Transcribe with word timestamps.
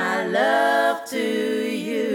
my 0.00 0.26
love 0.26 1.02
to 1.04 1.26
you. 1.88 2.08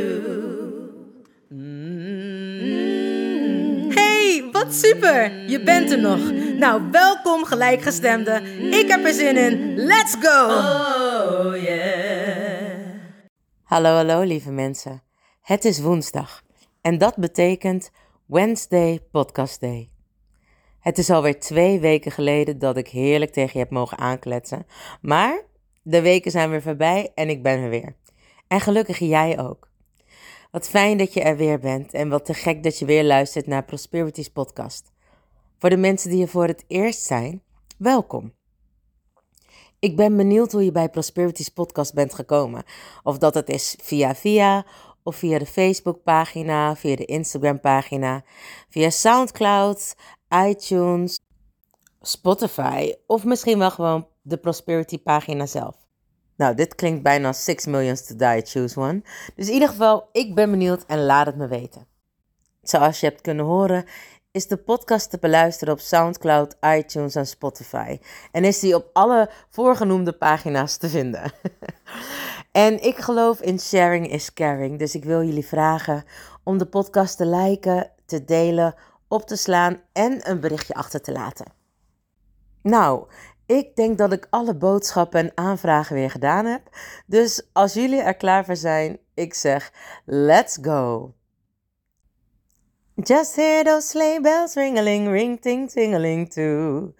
Hey, 3.94 4.50
wat 4.52 4.74
super! 4.74 5.50
Je 5.50 5.64
bent 5.64 5.92
er 5.92 6.00
nog. 6.00 6.32
Nou, 6.58 6.82
welkom 6.92 7.46
gelijkgestemde. 7.46 8.42
Ik 8.72 8.88
heb 8.88 9.06
er 9.06 9.14
zin 9.14 9.38
in. 9.38 9.76
Let's 9.76 10.16
go! 10.20 10.46
Oh 10.46 11.62
yeah. 11.64 12.76
Hallo, 13.64 13.90
hallo 13.90 14.22
lieve 14.22 14.52
mensen. 14.52 15.04
Het 15.42 15.66
is 15.66 15.80
woensdag 15.80 16.42
en 16.82 16.98
dat 16.98 17.16
betekent 17.16 17.92
Wednesday 18.26 19.00
Podcast 19.12 19.60
Day. 19.60 19.90
Het 20.80 20.98
is 20.98 21.10
alweer 21.10 21.40
twee 21.40 21.80
weken 21.80 22.12
geleden 22.12 22.60
dat 22.60 22.78
ik 22.78 22.88
heerlijk 22.88 23.32
tegen 23.32 23.52
je 23.54 23.60
heb 23.60 23.70
mogen 23.70 23.98
aankletsen. 23.98 24.66
Maar 25.02 25.44
de 25.88 26.02
weken 26.02 26.32
zijn 26.32 26.50
weer 26.50 26.62
voorbij 26.62 27.12
en 27.16 27.30
ik 27.30 27.44
ben 27.44 27.60
er 27.60 27.70
weer. 27.70 27.96
En 28.48 28.60
gelukkig 28.60 29.00
jij 29.00 29.40
ook. 29.40 29.70
Wat 30.52 30.70
fijn 30.70 30.98
dat 30.98 31.14
je 31.14 31.22
er 31.22 31.38
weer 31.38 31.60
bent 31.60 31.94
en 31.94 32.10
wat 32.10 32.26
te 32.26 32.34
gek 32.34 32.64
dat 32.64 32.80
je 32.80 32.86
weer 32.86 33.04
luistert 33.04 33.48
naar 33.48 33.64
Prosperities 33.64 34.30
podcast. 34.30 34.92
Voor 35.58 35.70
de 35.70 35.78
mensen 35.78 36.10
die 36.10 36.22
er 36.22 36.28
voor 36.28 36.48
het 36.48 36.64
eerst 36.68 37.02
zijn, 37.02 37.42
welkom. 37.78 38.34
Ik 39.80 39.96
ben 39.96 40.18
benieuwd 40.18 40.52
hoe 40.52 40.66
je 40.66 40.72
bij 40.72 40.90
Prosperities 40.90 41.50
podcast 41.50 41.94
bent 41.94 42.14
gekomen. 42.14 42.64
Of 43.04 43.18
dat 43.18 43.34
het 43.34 43.50
is 43.50 43.78
via 43.82 44.16
via, 44.16 44.66
of 45.04 45.16
via 45.16 45.40
de 45.40 45.46
Facebookpagina, 45.46 46.76
via 46.76 46.96
de 46.96 47.06
Instagram-pagina, 47.06 48.24
via 48.70 48.90
SoundCloud, 48.90 49.96
iTunes, 50.48 51.20
Spotify 52.02 52.94
of 53.08 53.24
misschien 53.24 53.60
wel 53.60 53.72
gewoon 53.72 54.08
de 54.28 54.38
Prosperity-pagina 54.38 55.46
zelf. 55.46 55.76
Nou, 56.38 56.56
dit 56.56 56.76
klinkt 56.76 57.04
bijna 57.04 57.34
6 57.34 57.66
millions 57.66 58.06
to 58.06 58.16
die, 58.16 58.42
choose 58.46 58.80
one. 58.80 59.02
Dus 59.36 59.48
in 59.48 59.54
ieder 59.54 59.70
geval, 59.70 60.10
ik 60.12 60.36
ben 60.36 60.52
benieuwd 60.52 60.86
en 60.86 61.06
laat 61.06 61.26
het 61.26 61.36
me 61.36 61.48
weten. 61.48 61.88
Zoals 62.62 63.00
je 63.00 63.06
hebt 63.06 63.22
kunnen 63.22 63.46
horen, 63.46 63.86
is 64.32 64.48
de 64.48 64.58
podcast 64.58 65.10
te 65.10 65.18
beluisteren 65.20 65.74
op 65.74 65.80
SoundCloud, 65.80 66.56
iTunes 66.62 67.16
en 67.16 67.28
Spotify. 67.28 68.00
En 68.32 68.44
is 68.44 68.60
die 68.60 68.76
op 68.76 68.90
alle 68.94 69.30
voorgenoemde 69.50 70.14
pagina's 70.14 70.78
te 70.78 70.90
vinden. 70.90 71.32
en 72.52 72.84
ik 72.84 72.98
geloof 72.98 73.42
in 73.42 73.60
sharing 73.60 74.12
is 74.12 74.34
caring. 74.34 74.80
Dus 74.80 74.96
ik 74.96 75.04
wil 75.04 75.24
jullie 75.24 75.46
vragen 75.46 76.04
om 76.44 76.58
de 76.58 76.66
podcast 76.66 77.18
te 77.18 77.26
liken, 77.26 77.92
te 78.06 78.26
delen, 78.26 78.76
op 79.08 79.28
te 79.28 79.36
slaan 79.36 79.82
en 79.94 80.30
een 80.30 80.40
berichtje 80.40 80.74
achter 80.74 81.02
te 81.02 81.12
laten. 81.12 81.46
Nou, 82.62 83.08
ik 83.46 83.76
denk 83.76 83.98
dat 83.98 84.12
ik 84.12 84.28
alle 84.30 84.56
boodschappen 84.56 85.20
en 85.20 85.32
aanvragen 85.36 85.96
weer 85.96 86.12
gedaan 86.12 86.46
heb. 86.46 86.62
Dus 87.06 87.50
als 87.54 87.74
jullie 87.74 88.02
er 88.02 88.16
klaar 88.16 88.46
voor 88.46 88.56
zijn, 88.56 88.98
ik 89.14 89.34
zeg 89.34 89.72
let's 90.06 90.58
go. 90.62 91.14
Just 92.96 93.36
hear 93.36 93.64
those 93.64 93.88
sleigh 93.88 94.22
bells 94.22 94.54
ringeling, 94.54 95.08
ring 95.08 95.42
ting 95.42 95.70
tingeling 95.70 96.32
too. 96.32 96.94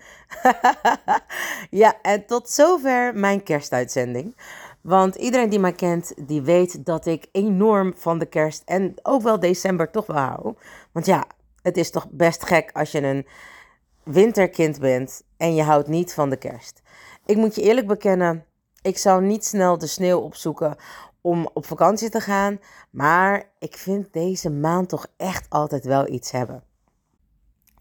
ja, 1.70 2.02
en 2.02 2.26
tot 2.26 2.50
zover 2.50 3.16
mijn 3.16 3.44
kerstuitzending. 3.44 4.36
Want 4.82 5.16
iedereen 5.16 5.50
die 5.50 5.60
mij 5.60 5.74
kent, 5.74 6.14
die 6.28 6.42
weet 6.42 6.86
dat 6.86 7.06
ik 7.06 7.28
enorm 7.32 7.94
van 7.98 8.20
de 8.20 8.26
kerst 8.26 8.62
en 8.66 8.94
ook 9.02 9.22
wel 9.22 9.40
december 9.40 9.92
toch 9.92 10.06
wel 10.06 10.18
hou. 10.18 10.56
Want 10.92 11.06
ja, 11.06 11.24
het 11.62 11.78
is 11.78 11.92
toch 11.92 12.08
best 12.10 12.46
gek 12.46 12.70
als 12.74 12.92
je 12.92 13.02
een 13.02 13.28
winterkind 14.04 14.80
bent 14.80 15.24
en 15.38 15.56
je 15.56 15.64
houdt 15.64 15.88
niet 15.88 16.14
van 16.14 16.30
de 16.30 16.38
kerst. 16.38 16.82
Ik 17.26 17.36
moet 17.36 17.56
je 17.56 17.62
eerlijk 17.62 17.88
bekennen, 17.88 18.46
ik 18.82 18.98
zou 18.98 19.24
niet 19.24 19.46
snel 19.46 19.78
de 19.78 19.88
sneeuw 19.88 20.20
opzoeken 20.20 20.76
om 21.22 21.50
op 21.54 21.66
vakantie 21.66 22.10
te 22.10 22.20
gaan, 22.20 22.60
maar 22.90 23.50
ik 23.60 23.78
vind 23.78 24.14
deze 24.14 24.50
maand 24.50 24.90
toch 24.90 25.08
echt 25.18 25.50
altijd 25.50 25.86
wel 25.86 26.08
iets 26.08 26.32
hebben. 26.32 26.64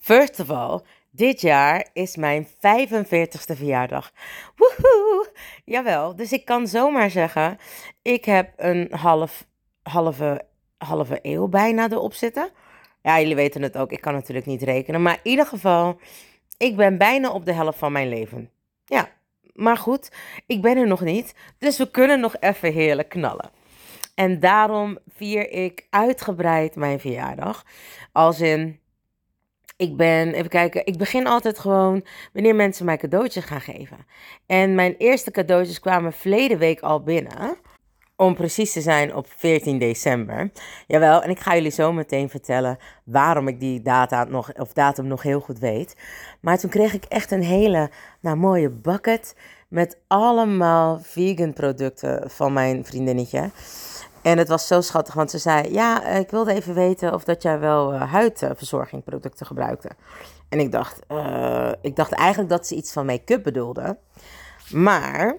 First 0.00 0.40
of 0.40 0.50
all, 0.50 0.80
dit 1.10 1.40
jaar 1.40 1.88
is 1.92 2.16
mijn 2.16 2.46
45ste 2.46 3.56
verjaardag. 3.56 4.12
Woehoe! 4.56 5.32
Jawel, 5.64 6.16
dus 6.16 6.32
ik 6.32 6.44
kan 6.44 6.66
zomaar 6.66 7.10
zeggen, 7.10 7.58
ik 8.02 8.24
heb 8.24 8.52
een 8.56 8.88
half, 8.92 9.46
halve, 9.82 10.44
halve 10.78 11.18
eeuw 11.22 11.48
bijna 11.48 11.90
erop 11.90 12.14
zitten. 12.14 12.50
Ja, 13.02 13.20
jullie 13.20 13.34
weten 13.34 13.62
het 13.62 13.76
ook, 13.76 13.92
ik 13.92 14.00
kan 14.00 14.12
natuurlijk 14.12 14.46
niet 14.46 14.62
rekenen. 14.62 15.02
Maar 15.02 15.20
in 15.22 15.30
ieder 15.30 15.46
geval, 15.46 15.98
ik 16.56 16.76
ben 16.76 16.98
bijna 16.98 17.30
op 17.30 17.44
de 17.44 17.52
helft 17.52 17.78
van 17.78 17.92
mijn 17.92 18.08
leven. 18.08 18.50
Ja, 18.84 19.08
maar 19.52 19.76
goed, 19.76 20.12
ik 20.46 20.62
ben 20.62 20.76
er 20.76 20.86
nog 20.86 21.00
niet. 21.00 21.34
Dus 21.58 21.78
we 21.78 21.90
kunnen 21.90 22.20
nog 22.20 22.36
even 22.40 22.72
heerlijk 22.72 23.08
knallen. 23.08 23.50
En 24.14 24.40
daarom 24.40 24.98
vier 25.08 25.50
ik 25.50 25.86
uitgebreid 25.90 26.76
mijn 26.76 27.00
verjaardag. 27.00 27.64
Als 28.12 28.40
in, 28.40 28.80
ik 29.76 29.96
ben, 29.96 30.34
even 30.34 30.50
kijken, 30.50 30.86
ik 30.86 30.98
begin 30.98 31.26
altijd 31.26 31.58
gewoon 31.58 32.04
wanneer 32.32 32.54
mensen 32.54 32.84
mij 32.84 32.96
cadeautjes 32.96 33.44
gaan 33.44 33.60
geven. 33.60 34.06
En 34.46 34.74
mijn 34.74 34.94
eerste 34.98 35.30
cadeautjes 35.30 35.80
kwamen 35.80 36.12
verleden 36.12 36.58
week 36.58 36.80
al 36.80 37.02
binnen. 37.02 37.56
Om 38.16 38.34
precies 38.34 38.72
te 38.72 38.80
zijn 38.80 39.14
op 39.14 39.26
14 39.36 39.78
december. 39.78 40.50
Jawel, 40.86 41.22
en 41.22 41.30
ik 41.30 41.40
ga 41.40 41.54
jullie 41.54 41.70
zo 41.70 41.92
meteen 41.92 42.30
vertellen 42.30 42.78
waarom 43.04 43.48
ik 43.48 43.60
die 43.60 43.82
data 43.82 44.24
nog, 44.24 44.52
of 44.52 44.72
datum 44.72 45.06
nog 45.06 45.22
heel 45.22 45.40
goed 45.40 45.58
weet. 45.58 45.96
Maar 46.40 46.58
toen 46.58 46.70
kreeg 46.70 46.92
ik 46.92 47.04
echt 47.04 47.30
een 47.30 47.42
hele 47.42 47.90
nou, 48.20 48.36
mooie 48.36 48.70
bucket 48.70 49.36
met 49.68 49.98
allemaal 50.06 50.98
vegan 51.02 51.52
producten 51.52 52.30
van 52.30 52.52
mijn 52.52 52.84
vriendinnetje. 52.84 53.50
En 54.22 54.38
het 54.38 54.48
was 54.48 54.66
zo 54.66 54.80
schattig, 54.80 55.14
want 55.14 55.30
ze 55.30 55.38
zei: 55.38 55.72
Ja, 55.72 56.06
ik 56.06 56.30
wilde 56.30 56.52
even 56.52 56.74
weten 56.74 57.14
of 57.14 57.24
dat 57.24 57.42
jij 57.42 57.58
wel 57.58 57.94
uh, 57.94 58.12
huidverzorgingproducten 58.12 59.46
gebruikte. 59.46 59.90
En 60.48 60.58
ik 60.58 60.72
dacht, 60.72 61.00
uh, 61.08 61.72
ik 61.80 61.96
dacht 61.96 62.12
eigenlijk 62.12 62.50
dat 62.50 62.66
ze 62.66 62.74
iets 62.74 62.92
van 62.92 63.06
make-up 63.06 63.42
bedoelde. 63.42 63.98
Maar 64.70 65.36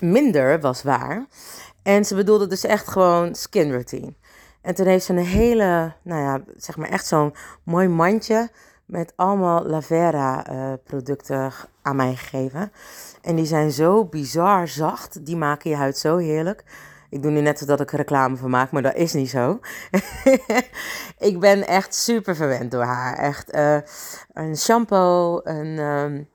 minder 0.00 0.60
was 0.60 0.82
waar. 0.82 1.26
En 1.82 2.04
ze 2.04 2.14
bedoelde 2.14 2.46
dus 2.46 2.64
echt 2.64 2.88
gewoon 2.88 3.34
skin 3.34 3.70
routine. 3.70 4.14
En 4.62 4.74
toen 4.74 4.86
heeft 4.86 5.04
ze 5.04 5.12
een 5.12 5.24
hele, 5.24 5.92
nou 6.02 6.22
ja, 6.22 6.42
zeg 6.56 6.76
maar 6.76 6.88
echt 6.88 7.06
zo'n 7.06 7.34
mooi 7.64 7.88
mandje 7.88 8.50
met 8.84 9.12
allemaal 9.16 9.66
Lavera 9.66 10.50
uh, 10.50 10.72
producten 10.84 11.52
aan 11.82 11.96
mij 11.96 12.14
gegeven. 12.14 12.72
En 13.22 13.36
die 13.36 13.46
zijn 13.46 13.70
zo 13.70 14.04
bizar 14.04 14.68
zacht. 14.68 15.26
Die 15.26 15.36
maken 15.36 15.70
je 15.70 15.76
huid 15.76 15.98
zo 15.98 16.16
heerlijk. 16.16 16.64
Ik 17.10 17.22
doe 17.22 17.30
nu 17.30 17.40
net 17.40 17.66
dat 17.66 17.80
ik 17.80 17.90
reclame 17.90 18.36
van 18.36 18.50
maak, 18.50 18.70
maar 18.70 18.82
dat 18.82 18.94
is 18.94 19.12
niet 19.12 19.30
zo. 19.30 19.60
ik 21.18 21.40
ben 21.40 21.66
echt 21.66 21.94
super 21.94 22.36
verwend 22.36 22.70
door 22.70 22.82
haar. 22.82 23.16
Echt 23.18 23.54
uh, 23.54 23.78
een 24.32 24.56
shampoo, 24.56 25.40
een... 25.44 25.78
Um, 25.78 26.28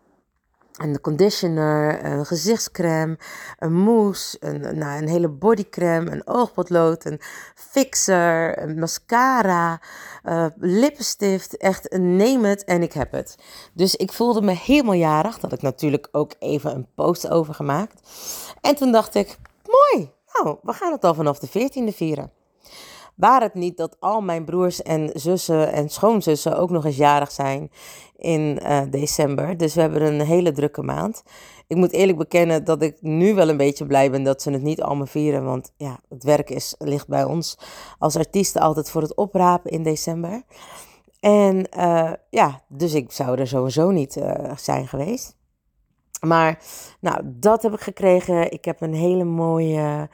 een 0.77 1.01
conditioner, 1.01 2.05
een 2.05 2.25
gezichtscreme, 2.25 3.17
een 3.59 3.73
mousse, 3.73 4.37
een, 4.39 4.77
nou, 4.77 5.01
een 5.01 5.07
hele 5.07 5.29
bodycreme, 5.29 6.11
een 6.11 6.27
oogpotlood, 6.27 7.05
een 7.05 7.21
fixer, 7.55 8.61
een 8.61 8.79
mascara, 8.79 9.81
uh, 10.23 10.45
lippenstift. 10.55 11.57
Echt, 11.57 11.97
neem 11.97 12.43
het 12.43 12.63
en 12.63 12.81
ik 12.81 12.93
heb 12.93 13.11
het. 13.11 13.35
Dus 13.73 13.95
ik 13.95 14.11
voelde 14.11 14.41
me 14.41 14.51
helemaal 14.51 14.93
jarig. 14.93 15.39
Dat 15.39 15.53
ik 15.53 15.61
natuurlijk 15.61 16.07
ook 16.11 16.33
even 16.39 16.75
een 16.75 16.87
post 16.95 17.29
over 17.29 17.53
gemaakt. 17.53 18.01
En 18.61 18.75
toen 18.75 18.91
dacht 18.91 19.15
ik, 19.15 19.37
mooi, 19.65 20.11
nou, 20.33 20.57
we 20.61 20.73
gaan 20.73 20.91
het 20.91 21.03
al 21.03 21.13
vanaf 21.13 21.39
de 21.39 21.47
14e 21.47 21.95
vieren. 21.95 22.31
Waar 23.15 23.41
het 23.41 23.53
niet 23.53 23.77
dat 23.77 23.97
al 23.99 24.21
mijn 24.21 24.45
broers 24.45 24.81
en 24.81 25.09
zussen 25.13 25.71
en 25.71 25.89
schoonzussen 25.89 26.57
ook 26.57 26.69
nog 26.69 26.85
eens 26.85 26.97
jarig 26.97 27.31
zijn 27.31 27.71
in 28.17 28.59
uh, 28.63 28.81
december. 28.89 29.57
Dus 29.57 29.73
we 29.73 29.81
hebben 29.81 30.01
een 30.01 30.21
hele 30.21 30.51
drukke 30.51 30.81
maand. 30.81 31.23
Ik 31.67 31.77
moet 31.77 31.91
eerlijk 31.91 32.17
bekennen 32.17 32.63
dat 32.63 32.81
ik 32.81 32.97
nu 33.01 33.33
wel 33.33 33.49
een 33.49 33.57
beetje 33.57 33.85
blij 33.85 34.11
ben 34.11 34.23
dat 34.23 34.41
ze 34.41 34.51
het 34.51 34.61
niet 34.61 34.81
allemaal 34.81 35.05
vieren. 35.05 35.43
Want 35.43 35.71
ja, 35.77 35.99
het 36.09 36.23
werk 36.23 36.49
is, 36.49 36.75
ligt 36.77 37.07
bij 37.07 37.23
ons 37.23 37.57
als 37.99 38.15
artiesten 38.15 38.61
altijd 38.61 38.89
voor 38.89 39.01
het 39.01 39.15
oprapen 39.15 39.71
in 39.71 39.83
december. 39.83 40.43
En 41.19 41.67
uh, 41.77 42.11
ja, 42.29 42.61
dus 42.67 42.93
ik 42.93 43.11
zou 43.11 43.39
er 43.39 43.47
sowieso 43.47 43.91
niet 43.91 44.15
uh, 44.15 44.51
zijn 44.55 44.87
geweest. 44.87 45.35
Maar 46.19 46.59
nou, 46.99 47.21
dat 47.23 47.63
heb 47.63 47.73
ik 47.73 47.81
gekregen. 47.81 48.51
Ik 48.51 48.65
heb 48.65 48.81
een 48.81 48.93
hele 48.93 49.23
mooie. 49.23 50.09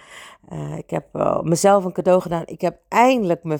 Uh, 0.53 0.77
ik 0.77 0.89
heb 0.89 1.05
uh, 1.13 1.41
mezelf 1.41 1.85
een 1.85 1.93
cadeau 1.93 2.21
gedaan. 2.21 2.43
Ik 2.45 2.61
heb 2.61 2.77
eindelijk 2.87 3.43
mijn, 3.43 3.59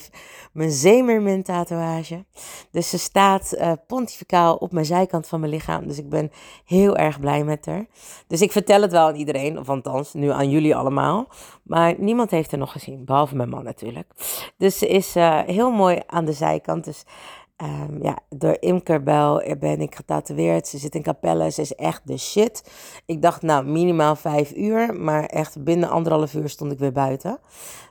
mijn 0.51 0.71
zeemermin 0.71 1.43
tatoeage. 1.43 2.25
Dus 2.71 2.89
ze 2.89 2.97
staat 2.97 3.53
uh, 3.57 3.71
pontificaal 3.87 4.55
op 4.55 4.71
mijn 4.71 4.85
zijkant 4.85 5.27
van 5.27 5.39
mijn 5.39 5.51
lichaam. 5.51 5.87
Dus 5.87 5.97
ik 5.97 6.09
ben 6.09 6.31
heel 6.65 6.97
erg 6.97 7.19
blij 7.19 7.43
met 7.43 7.65
haar. 7.65 7.85
Dus 8.27 8.41
ik 8.41 8.51
vertel 8.51 8.81
het 8.81 8.91
wel 8.91 9.07
aan 9.07 9.15
iedereen. 9.15 9.59
Of 9.59 9.69
althans, 9.69 10.13
nu 10.13 10.29
aan 10.29 10.49
jullie 10.49 10.75
allemaal. 10.75 11.27
Maar 11.63 11.95
niemand 11.97 12.31
heeft 12.31 12.51
er 12.51 12.57
nog 12.57 12.71
gezien. 12.71 13.05
Behalve 13.05 13.35
mijn 13.35 13.49
man 13.49 13.63
natuurlijk. 13.63 14.11
Dus 14.57 14.77
ze 14.77 14.87
is 14.87 15.13
heel 15.45 15.71
mooi 15.71 15.99
aan 16.07 16.25
de 16.25 16.33
zijkant. 16.33 16.83
Dus 16.83 17.05
Um, 17.63 18.03
ja, 18.03 18.17
door 18.29 18.57
Imkerbel 18.59 19.43
ben 19.59 19.81
ik 19.81 19.95
getatoeëerd. 19.95 20.67
Ze 20.67 20.77
zit 20.77 20.95
in 20.95 21.01
Capelle. 21.01 21.51
Ze 21.51 21.61
is 21.61 21.75
echt 21.75 22.07
de 22.07 22.17
shit. 22.17 22.71
Ik 23.05 23.21
dacht, 23.21 23.41
nou, 23.41 23.65
minimaal 23.65 24.15
vijf 24.15 24.53
uur. 24.55 24.93
Maar 24.93 25.25
echt 25.25 25.63
binnen 25.63 25.89
anderhalf 25.89 26.33
uur 26.33 26.49
stond 26.49 26.71
ik 26.71 26.79
weer 26.79 26.91
buiten. 26.91 27.39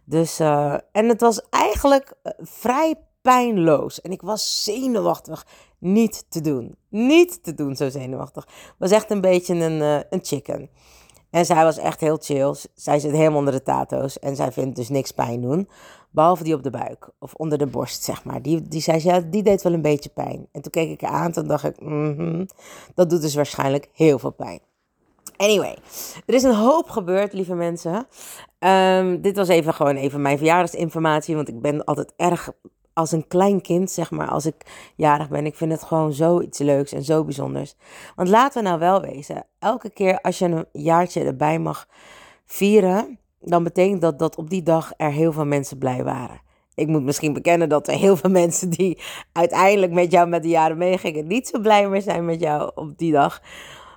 Dus, 0.05 0.41
uh, 0.41 0.75
en 0.93 1.09
het 1.09 1.21
was 1.21 1.49
eigenlijk 1.51 2.13
uh, 2.23 2.33
vrij 2.39 2.95
pijnloos. 3.23 4.01
En 4.01 4.11
ik 4.11 4.23
was 4.23 4.65
zenuwachtig. 4.65 5.47
Niet 5.79 6.25
te 6.29 6.41
doen. 6.41 6.77
Niet 6.89 7.43
te 7.43 7.55
doen, 7.55 7.77
zo 7.77 7.89
zenuwachtig. 7.89 8.49
was 8.79 8.91
echt 8.91 9.11
een 9.11 9.21
beetje 9.21 9.55
een, 9.55 9.81
uh, 9.81 10.01
een 10.11 10.21
chicken. 10.23 10.71
En 11.31 11.47
zij 11.47 11.65
was 11.65 11.79
echt 11.79 12.01
heel 12.01 12.17
chill. 12.21 12.55
Zij 12.75 12.99
zit 12.99 13.13
helemaal 13.13 13.39
onder 13.39 13.53
de 13.53 13.63
tato's. 13.63 14.19
En 14.19 14.37
zij 14.37 14.53
vindt 14.53 14.77
dus 14.77 14.89
niks 14.89 15.11
pijn 15.11 15.41
doen. 15.41 15.69
Behalve 16.11 16.45
die 16.45 16.55
op 16.55 16.63
de 16.63 16.71
buik 16.71 17.09
of 17.19 17.35
onder 17.35 17.59
de 17.59 17.67
borst, 17.67 18.03
zeg 18.03 18.25
maar. 18.25 18.43
Die, 18.43 18.69
die 18.69 18.81
zei, 18.81 19.01
ja, 19.03 19.21
die 19.21 19.43
deed 19.43 19.63
wel 19.63 19.73
een 19.73 19.83
beetje 19.83 20.11
pijn. 20.11 20.47
En 20.53 20.63
toen 20.63 20.73
keek 20.73 20.91
ik 20.91 21.01
haar 21.01 21.11
aan 21.11 21.33
en 21.33 21.47
dacht 21.47 21.65
ik, 21.65 21.81
mm 21.81 22.47
dat 22.95 23.11
doet 23.11 23.23
dus 23.23 23.35
waarschijnlijk 23.35 23.89
heel 23.93 24.19
veel 24.19 24.31
pijn. 24.31 24.61
Anyway, 25.37 25.77
er 26.27 26.35
is 26.35 26.43
een 26.43 26.55
hoop 26.55 26.91
gebeurd, 26.91 27.33
lieve 27.33 27.55
mensen. 27.55 28.07
Um, 28.59 29.21
dit 29.21 29.37
was 29.37 29.49
even 29.49 29.75
gewoon 29.75 29.97
even 29.97 30.23
mijn 30.23 30.39
verjaardagsinformatie, 30.39 31.35
want 31.35 31.49
ik 31.49 31.61
ben 31.61 31.85
altijd 31.85 32.13
erg 32.17 32.51
als 32.93 33.13
een 33.13 33.27
klein 33.29 33.61
kind, 33.61 33.91
zeg 33.91 34.11
maar, 34.11 34.29
als 34.29 34.47
ik 34.47 34.55
jarig 34.97 35.29
ben. 35.29 35.47
Ik 35.47 35.55
vind 35.55 35.73
het 35.73 35.83
gewoon 35.83 36.13
zoiets 36.13 36.59
leuks 36.59 36.93
en 36.93 37.05
zo 37.05 37.25
bijzonders. 37.25 37.75
Want 38.17 38.29
laten 38.29 38.63
we 38.63 38.69
nou 38.69 38.79
wel 38.81 39.01
wezen, 39.01 39.47
elke 39.59 39.91
keer 39.91 40.21
als 40.21 40.39
je 40.39 40.45
een 40.45 40.67
jaartje 40.73 41.25
erbij 41.25 41.59
mag 41.59 41.89
vieren, 42.45 43.19
dan 43.41 43.63
betekent 43.63 44.01
dat 44.01 44.19
dat 44.19 44.37
op 44.37 44.51
die 44.51 44.63
dag 44.63 44.93
er 44.97 45.11
heel 45.11 45.33
veel 45.33 45.45
mensen 45.45 45.79
blij 45.79 46.05
waren. 46.05 46.41
Ik 46.75 46.87
moet 46.87 47.03
misschien 47.03 47.33
bekennen 47.33 47.69
dat 47.69 47.89
er 47.89 47.95
heel 47.95 48.17
veel 48.17 48.31
mensen 48.31 48.71
die 48.71 49.01
uiteindelijk 49.33 49.93
met 49.93 50.13
jou 50.13 50.29
met 50.29 50.43
de 50.43 50.49
jaren 50.49 50.79
meegingen, 50.79 51.27
niet 51.27 51.49
zo 51.49 51.61
blij 51.61 51.89
meer 51.89 52.03
zijn 52.03 52.25
met 52.25 52.41
jou 52.41 52.71
op 52.75 52.99
die 52.99 53.13
dag. 53.13 53.43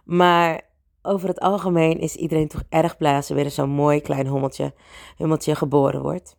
Maar 0.05 0.61
over 1.01 1.27
het 1.27 1.39
algemeen 1.39 1.99
is 1.99 2.15
iedereen 2.15 2.47
toch 2.47 2.63
erg 2.69 2.97
blij 2.97 3.15
als 3.15 3.29
er 3.29 3.35
weer 3.35 3.51
zo'n 3.51 3.69
mooi 3.69 4.01
klein 4.01 4.27
hummeltje, 4.27 4.73
hummeltje 5.17 5.55
geboren 5.55 6.01
wordt. 6.01 6.35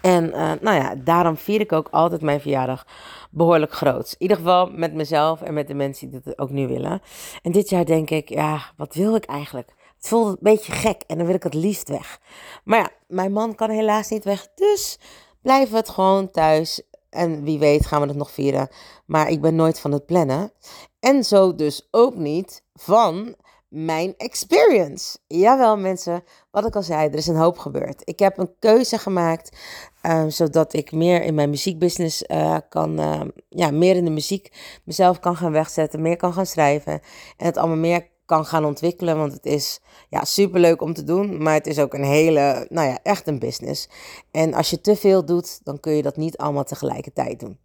En 0.00 0.24
uh, 0.24 0.52
nou 0.60 0.76
ja, 0.76 0.94
daarom 0.94 1.36
vier 1.36 1.60
ik 1.60 1.72
ook 1.72 1.88
altijd 1.90 2.20
mijn 2.20 2.40
verjaardag 2.40 2.86
behoorlijk 3.30 3.72
groot. 3.72 4.10
In 4.12 4.22
ieder 4.22 4.36
geval 4.36 4.70
met 4.70 4.94
mezelf 4.94 5.42
en 5.42 5.54
met 5.54 5.68
de 5.68 5.74
mensen 5.74 6.10
die 6.10 6.20
dat 6.24 6.38
ook 6.38 6.50
nu 6.50 6.68
willen. 6.68 7.02
En 7.42 7.52
dit 7.52 7.68
jaar 7.68 7.84
denk 7.84 8.10
ik, 8.10 8.28
ja, 8.28 8.60
wat 8.76 8.94
wil 8.94 9.14
ik 9.14 9.24
eigenlijk? 9.24 9.74
Het 10.00 10.08
voelt 10.08 10.28
een 10.28 10.36
beetje 10.40 10.72
gek 10.72 11.02
en 11.06 11.16
dan 11.16 11.26
wil 11.26 11.34
ik 11.34 11.42
het 11.42 11.54
liefst 11.54 11.88
weg. 11.88 12.20
Maar 12.64 12.78
ja, 12.78 12.90
mijn 13.06 13.32
man 13.32 13.54
kan 13.54 13.70
helaas 13.70 14.08
niet 14.08 14.24
weg. 14.24 14.48
Dus 14.54 14.98
blijven 15.42 15.72
we 15.72 15.78
het 15.78 15.88
gewoon 15.88 16.30
thuis. 16.30 16.82
En 17.10 17.44
wie 17.44 17.58
weet 17.58 17.86
gaan 17.86 18.00
we 18.00 18.06
het 18.06 18.16
nog 18.16 18.30
vieren. 18.30 18.68
Maar 19.06 19.30
ik 19.30 19.40
ben 19.40 19.54
nooit 19.54 19.80
van 19.80 19.92
het 19.92 20.06
plannen. 20.06 20.52
En 21.00 21.24
zo 21.24 21.54
dus 21.54 21.88
ook 21.90 22.14
niet 22.14 22.64
van 22.74 23.34
mijn 23.68 24.14
experience. 24.16 25.18
Jawel, 25.26 25.76
mensen, 25.76 26.24
wat 26.50 26.66
ik 26.66 26.76
al 26.76 26.82
zei, 26.82 27.08
er 27.08 27.14
is 27.14 27.26
een 27.26 27.36
hoop 27.36 27.58
gebeurd. 27.58 28.02
Ik 28.04 28.18
heb 28.18 28.38
een 28.38 28.54
keuze 28.58 28.98
gemaakt, 28.98 29.56
uh, 30.02 30.24
zodat 30.28 30.72
ik 30.72 30.92
meer 30.92 31.22
in 31.22 31.34
mijn 31.34 31.50
muziekbusiness 31.50 32.22
uh, 32.22 32.56
kan, 32.68 33.00
uh, 33.00 33.20
ja, 33.48 33.70
meer 33.70 33.96
in 33.96 34.04
de 34.04 34.10
muziek 34.10 34.52
mezelf 34.84 35.18
kan 35.18 35.36
gaan 35.36 35.52
wegzetten, 35.52 36.02
meer 36.02 36.16
kan 36.16 36.32
gaan 36.32 36.46
schrijven 36.46 36.92
en 37.36 37.46
het 37.46 37.56
allemaal 37.56 37.76
meer 37.76 38.09
kan 38.30 38.46
gaan 38.46 38.64
ontwikkelen. 38.64 39.16
Want 39.16 39.32
het 39.32 39.46
is 39.46 39.80
ja, 40.08 40.24
superleuk 40.24 40.82
om 40.82 40.94
te 40.94 41.04
doen, 41.04 41.42
maar 41.42 41.54
het 41.54 41.66
is 41.66 41.78
ook 41.78 41.94
een 41.94 42.04
hele, 42.04 42.66
nou 42.68 42.88
ja, 42.88 42.98
echt 43.02 43.26
een 43.26 43.38
business. 43.38 43.88
En 44.30 44.54
als 44.54 44.70
je 44.70 44.80
te 44.80 44.96
veel 44.96 45.24
doet, 45.24 45.60
dan 45.64 45.80
kun 45.80 45.92
je 45.92 46.02
dat 46.02 46.16
niet 46.16 46.36
allemaal 46.36 46.64
tegelijkertijd 46.64 47.40
doen. 47.40 47.58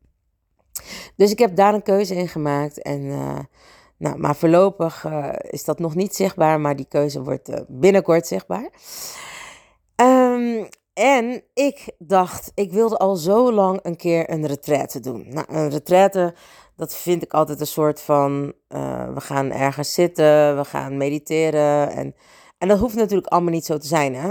Dus 1.16 1.32
ik 1.32 1.40
heb 1.40 1.56
daar 1.56 1.74
een 1.74 1.84
keuze 1.84 2.16
in 2.16 2.28
gemaakt 2.28 2.82
en... 2.82 3.02
Uh, 3.02 3.40
nou, 3.98 4.18
maar 4.18 4.36
voorlopig 4.36 5.04
uh, 5.04 5.30
is 5.50 5.64
dat 5.64 5.80
nog 5.80 5.96
niet 5.96 6.16
zichtbaar, 6.16 6.60
maar 6.60 6.76
die 6.76 6.88
keuze 6.90 7.24
wordt 7.24 7.50
uh, 7.50 7.56
binnenkort 7.68 8.28
zichtbaar. 8.28 8.70
Um, 9.96 10.68
en 10.96 11.44
ik 11.54 11.92
dacht, 11.98 12.52
ik 12.54 12.72
wilde 12.72 12.98
al 12.98 13.16
zo 13.16 13.52
lang 13.52 13.80
een 13.84 13.96
keer 13.96 14.30
een 14.30 14.46
retraite 14.46 15.00
doen. 15.00 15.26
Nou, 15.30 15.46
een 15.50 15.70
retraite, 15.70 16.34
dat 16.76 16.96
vind 16.96 17.24
ik 17.24 17.34
altijd 17.34 17.60
een 17.60 17.68
soort 17.68 18.02
van, 18.02 18.54
uh, 18.70 19.14
we 19.14 19.22
gaan 19.22 19.52
ergens 19.52 19.94
zitten, 19.94 20.58
we 20.58 20.66
gaan 20.66 20.98
mediteren. 20.98 21.90
En, 21.90 22.16
en 22.58 22.68
dat 22.68 22.80
hoeft 22.80 22.96
natuurlijk 22.96 23.28
allemaal 23.28 23.52
niet 23.52 23.66
zo 23.66 23.78
te 23.78 23.88
zijn, 23.88 24.16
hè. 24.16 24.30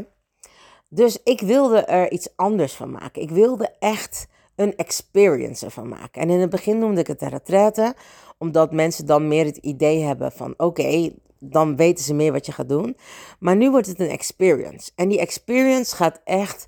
Dus 0.88 1.19
ik 1.22 1.40
wilde 1.40 1.78
er 1.78 2.11
iets 2.11 2.28
anders 2.37 2.72
van 2.72 2.90
maken. 2.90 3.22
Ik 3.22 3.31
wilde 3.31 3.75
echt 3.78 4.26
een 4.56 4.76
experience 4.76 5.64
ervan 5.64 5.88
maken. 5.88 6.22
En 6.22 6.31
in 6.31 6.40
het 6.40 6.50
begin 6.50 6.78
noemde 6.78 7.00
ik 7.00 7.06
het 7.06 7.22
een 7.22 7.28
retraite, 7.28 7.94
omdat 8.38 8.72
mensen 8.72 9.06
dan 9.06 9.28
meer 9.28 9.44
het 9.44 9.56
idee 9.56 10.02
hebben 10.02 10.32
van, 10.32 10.55
oké, 10.56 11.12
dan 11.49 11.76
weten 11.76 12.05
ze 12.05 12.14
meer 12.14 12.32
wat 12.32 12.46
je 12.46 12.52
gaat 12.52 12.69
doen. 12.69 12.96
Maar 13.38 13.56
nu 13.56 13.70
wordt 13.70 13.87
het 13.87 14.00
een 14.00 14.08
experience. 14.08 14.91
En 14.94 15.08
die 15.08 15.20
experience 15.20 15.96
gaat 15.96 16.20
echt 16.25 16.67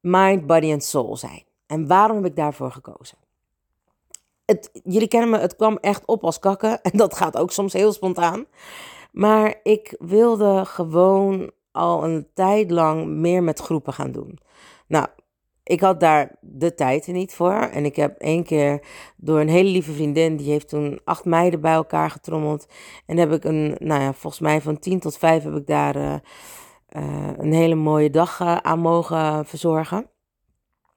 mind, 0.00 0.46
body 0.46 0.70
en 0.70 0.80
soul 0.80 1.16
zijn. 1.16 1.44
En 1.66 1.86
waarom 1.86 2.16
heb 2.16 2.26
ik 2.26 2.36
daarvoor 2.36 2.70
gekozen? 2.70 3.18
Het, 4.44 4.70
jullie 4.84 5.08
kennen 5.08 5.30
me, 5.30 5.38
het 5.38 5.56
kwam 5.56 5.76
echt 5.76 6.04
op 6.06 6.24
als 6.24 6.38
kakken. 6.38 6.80
En 6.82 6.98
dat 6.98 7.16
gaat 7.16 7.36
ook 7.36 7.50
soms 7.52 7.72
heel 7.72 7.92
spontaan. 7.92 8.46
Maar 9.12 9.60
ik 9.62 9.94
wilde 9.98 10.64
gewoon 10.64 11.50
al 11.72 12.04
een 12.04 12.28
tijd 12.34 12.70
lang 12.70 13.06
meer 13.06 13.42
met 13.42 13.60
groepen 13.60 13.92
gaan 13.92 14.12
doen. 14.12 14.38
Nou, 14.86 15.06
ik 15.66 15.80
had 15.80 16.00
daar 16.00 16.36
de 16.40 16.74
tijd 16.74 17.06
niet 17.06 17.34
voor. 17.34 17.52
En 17.52 17.84
ik 17.84 17.96
heb 17.96 18.18
één 18.18 18.44
keer 18.44 18.80
door 19.16 19.40
een 19.40 19.48
hele 19.48 19.68
lieve 19.68 19.92
vriendin, 19.92 20.36
die 20.36 20.50
heeft 20.50 20.68
toen 20.68 21.00
acht 21.04 21.24
meiden 21.24 21.60
bij 21.60 21.72
elkaar 21.72 22.10
getrommeld. 22.10 22.66
En 23.06 23.16
heb 23.16 23.32
ik 23.32 23.44
een, 23.44 23.76
nou 23.78 24.02
ja, 24.02 24.12
volgens 24.12 24.42
mij 24.42 24.60
van 24.60 24.78
tien 24.78 25.00
tot 25.00 25.18
vijf 25.18 25.42
heb 25.42 25.54
ik 25.54 25.66
daar 25.66 25.96
uh, 25.96 26.14
uh, 26.96 27.30
een 27.36 27.52
hele 27.52 27.74
mooie 27.74 28.10
dag 28.10 28.40
uh, 28.40 28.56
aan 28.56 28.78
mogen 28.78 29.46
verzorgen. 29.46 30.10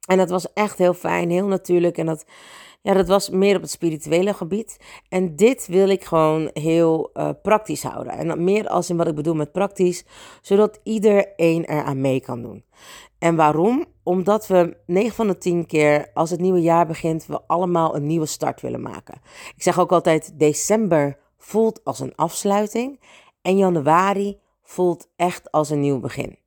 En 0.08 0.18
dat 0.18 0.30
was 0.30 0.54
echt 0.54 0.78
heel 0.78 0.94
fijn, 0.94 1.30
heel 1.30 1.48
natuurlijk. 1.48 1.98
En 1.98 2.06
dat, 2.06 2.26
ja, 2.82 2.94
dat 2.94 3.08
was 3.08 3.30
meer 3.30 3.56
op 3.56 3.62
het 3.62 3.72
spirituele 3.72 4.34
gebied. 4.34 4.78
En 5.10 5.36
dit 5.36 5.68
wil 5.68 5.90
ik 5.90 6.04
gewoon 6.04 6.50
heel 6.54 7.12
praktisch 7.42 7.84
houden. 7.84 8.14
En 8.14 8.44
meer 8.44 8.68
als 8.68 8.90
in 8.90 8.98
wat 8.98 9.08
ik 9.08 9.16
bedoel 9.16 9.36
met 9.36 9.52
praktisch, 9.52 10.06
zodat 10.42 10.80
iedereen 10.84 11.66
eraan 11.66 12.02
mee 12.02 12.22
kan 12.22 12.42
doen. 12.42 12.64
En 13.18 13.36
waarom? 13.36 13.86
Omdat 14.04 14.48
we 14.48 14.78
9 14.86 15.16
van 15.16 15.28
de 15.28 15.38
10 15.38 15.66
keer, 15.66 16.12
als 16.14 16.30
het 16.30 16.40
nieuwe 16.40 16.62
jaar 16.62 16.88
begint, 16.88 17.26
we 17.26 17.42
allemaal 17.48 17.96
een 17.96 18.06
nieuwe 18.06 18.26
start 18.26 18.62
willen 18.62 18.82
maken. 18.82 19.22
Ik 19.56 19.64
zeg 19.64 19.80
ook 19.80 19.92
altijd, 19.92 20.40
december 20.40 21.18
voelt 21.38 21.84
als 21.84 22.00
een 22.00 22.16
afsluiting 22.16 23.00
en 23.42 23.58
januari 23.58 24.40
voelt 24.64 25.10
echt 25.16 25.52
als 25.52 25.70
een 25.70 25.80
nieuw 25.80 26.00
begin. 26.00 26.38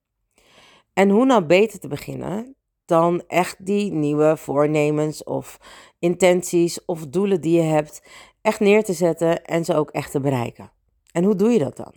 En 0.92 1.10
hoe 1.10 1.24
nou 1.24 1.44
beter 1.44 1.78
te 1.78 1.88
beginnen 1.88 2.56
dan 2.92 3.22
echt 3.26 3.66
die 3.66 3.92
nieuwe 3.92 4.36
voornemens 4.36 5.24
of 5.24 5.58
intenties 5.98 6.84
of 6.84 7.06
doelen 7.06 7.40
die 7.40 7.56
je 7.56 7.62
hebt 7.62 8.02
echt 8.42 8.60
neer 8.60 8.84
te 8.84 8.92
zetten 8.92 9.44
en 9.44 9.64
ze 9.64 9.74
ook 9.74 9.90
echt 9.90 10.10
te 10.10 10.20
bereiken. 10.20 10.70
En 11.12 11.24
hoe 11.24 11.34
doe 11.34 11.50
je 11.50 11.58
dat 11.58 11.76
dan? 11.76 11.92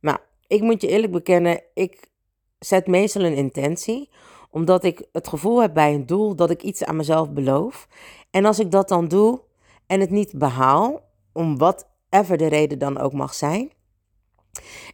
Nou, 0.00 0.18
ik 0.46 0.60
moet 0.60 0.82
je 0.82 0.88
eerlijk 0.88 1.12
bekennen, 1.12 1.62
ik 1.74 2.10
zet 2.58 2.86
meestal 2.86 3.22
een 3.22 3.34
intentie, 3.34 4.10
omdat 4.50 4.84
ik 4.84 5.08
het 5.12 5.28
gevoel 5.28 5.60
heb 5.60 5.74
bij 5.74 5.94
een 5.94 6.06
doel 6.06 6.34
dat 6.34 6.50
ik 6.50 6.62
iets 6.62 6.84
aan 6.84 6.96
mezelf 6.96 7.30
beloof. 7.30 7.88
En 8.30 8.44
als 8.44 8.58
ik 8.58 8.70
dat 8.70 8.88
dan 8.88 9.08
doe 9.08 9.40
en 9.86 10.00
het 10.00 10.10
niet 10.10 10.38
behaal, 10.38 11.00
om 11.32 11.58
whatever 11.58 12.36
de 12.36 12.46
reden 12.46 12.78
dan 12.78 12.98
ook 12.98 13.12
mag 13.12 13.34
zijn, 13.34 13.70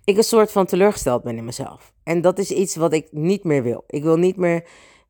ik 0.05 0.17
een 0.17 0.25
soort 0.25 0.53
van 0.53 0.67
teleurgesteld 0.67 1.23
ben 1.23 1.37
in 1.37 1.45
mezelf. 1.45 1.93
En 2.03 2.21
dat 2.21 2.39
is 2.39 2.51
iets 2.51 2.77
wat 2.77 2.93
ik 2.93 3.09
niet 3.11 3.45
meer 3.45 3.63
wil. 3.63 3.85
Ik 3.87 4.03
wil 4.03 4.17
niet 4.17 4.37
meer 4.37 4.65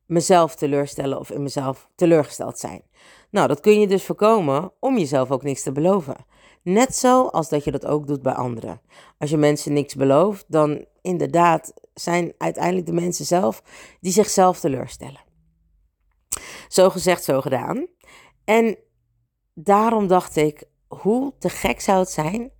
mezelf 0.07 0.55
teleurstellen 0.55 1.19
of 1.19 1.31
in 1.31 1.43
mezelf 1.43 1.89
teleurgesteld 1.95 2.59
zijn. 2.59 2.81
Nou, 3.29 3.47
dat 3.47 3.59
kun 3.59 3.79
je 3.79 3.87
dus 3.87 4.03
voorkomen 4.03 4.71
om 4.79 4.97
jezelf 4.97 5.31
ook 5.31 5.43
niks 5.43 5.63
te 5.63 5.71
beloven. 5.71 6.25
Net 6.63 6.95
zo 6.95 7.25
als 7.25 7.49
dat 7.49 7.63
je 7.63 7.71
dat 7.71 7.85
ook 7.85 8.07
doet 8.07 8.21
bij 8.21 8.33
anderen. 8.33 8.81
Als 9.17 9.29
je 9.29 9.37
mensen 9.37 9.73
niks 9.73 9.95
belooft, 9.95 10.45
dan 10.47 10.85
inderdaad 11.01 11.73
zijn 11.93 12.33
uiteindelijk 12.37 12.85
de 12.85 12.93
mensen 12.93 13.25
zelf 13.25 13.63
die 13.99 14.11
zichzelf 14.11 14.59
teleurstellen. 14.59 15.25
Zo 16.67 16.89
gezegd, 16.89 17.23
zo 17.23 17.41
gedaan. 17.41 17.87
En 18.45 18.77
daarom 19.53 20.07
dacht 20.07 20.35
ik, 20.35 20.63
hoe 20.87 21.33
te 21.39 21.49
gek 21.49 21.81
zou 21.81 21.99
het 21.99 22.09
zijn 22.09 22.51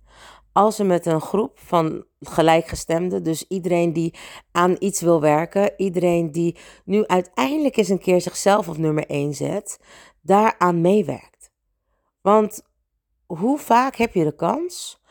als 0.52 0.76
we 0.76 0.84
met 0.84 1.06
een 1.06 1.20
groep 1.20 1.58
van 1.58 2.04
gelijkgestemden, 2.20 3.22
dus 3.22 3.44
iedereen 3.48 3.92
die 3.92 4.14
aan 4.52 4.76
iets 4.78 5.00
wil 5.00 5.20
werken, 5.20 5.72
iedereen 5.76 6.32
die 6.32 6.56
nu 6.84 7.06
uiteindelijk 7.06 7.76
eens 7.76 7.88
een 7.88 8.00
keer 8.00 8.20
zichzelf 8.20 8.68
op 8.68 8.76
nummer 8.76 9.06
1 9.06 9.34
zet, 9.34 9.80
daaraan 10.22 10.80
meewerkt. 10.80 11.50
Want 12.20 12.62
hoe 13.26 13.58
vaak 13.58 13.96
heb 13.96 14.14
je 14.14 14.24
de 14.24 14.34
kans 14.34 15.02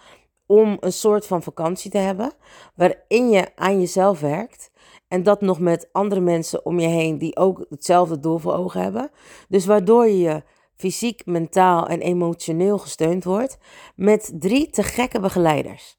om 0.46 0.77
een 0.79 0.94
soort 0.94 1.27
van 1.27 1.44
vakantie 1.44 1.91
te 1.91 1.98
hebben 1.98 2.32
waarin 2.75 3.29
je 3.29 3.56
aan 3.56 3.79
jezelf 3.79 4.20
werkt 4.20 4.72
en 5.08 5.24
dat 5.24 5.41
nog 5.41 5.60
met 5.60 5.89
andere 5.91 6.22
mensen 6.22 6.65
om 6.65 6.79
je 6.79 6.88
heen 6.88 7.17
die 7.17 7.38
ook 7.38 7.65
hetzelfde 7.70 8.20
doel 8.20 8.38
voor 8.38 8.53
ogen 8.53 8.82
hebben. 8.82 9.12
Dus 9.48 9.65
waardoor 9.65 10.08
je 10.08 10.17
je 10.17 10.44
fysiek, 10.77 11.25
mentaal 11.25 11.88
en 11.88 12.01
emotioneel 12.01 12.77
gesteund 12.77 13.24
wordt 13.24 13.57
met 13.96 14.31
drie 14.34 14.69
te 14.69 14.84
gekke 14.84 15.19
begeleiders. 15.19 15.98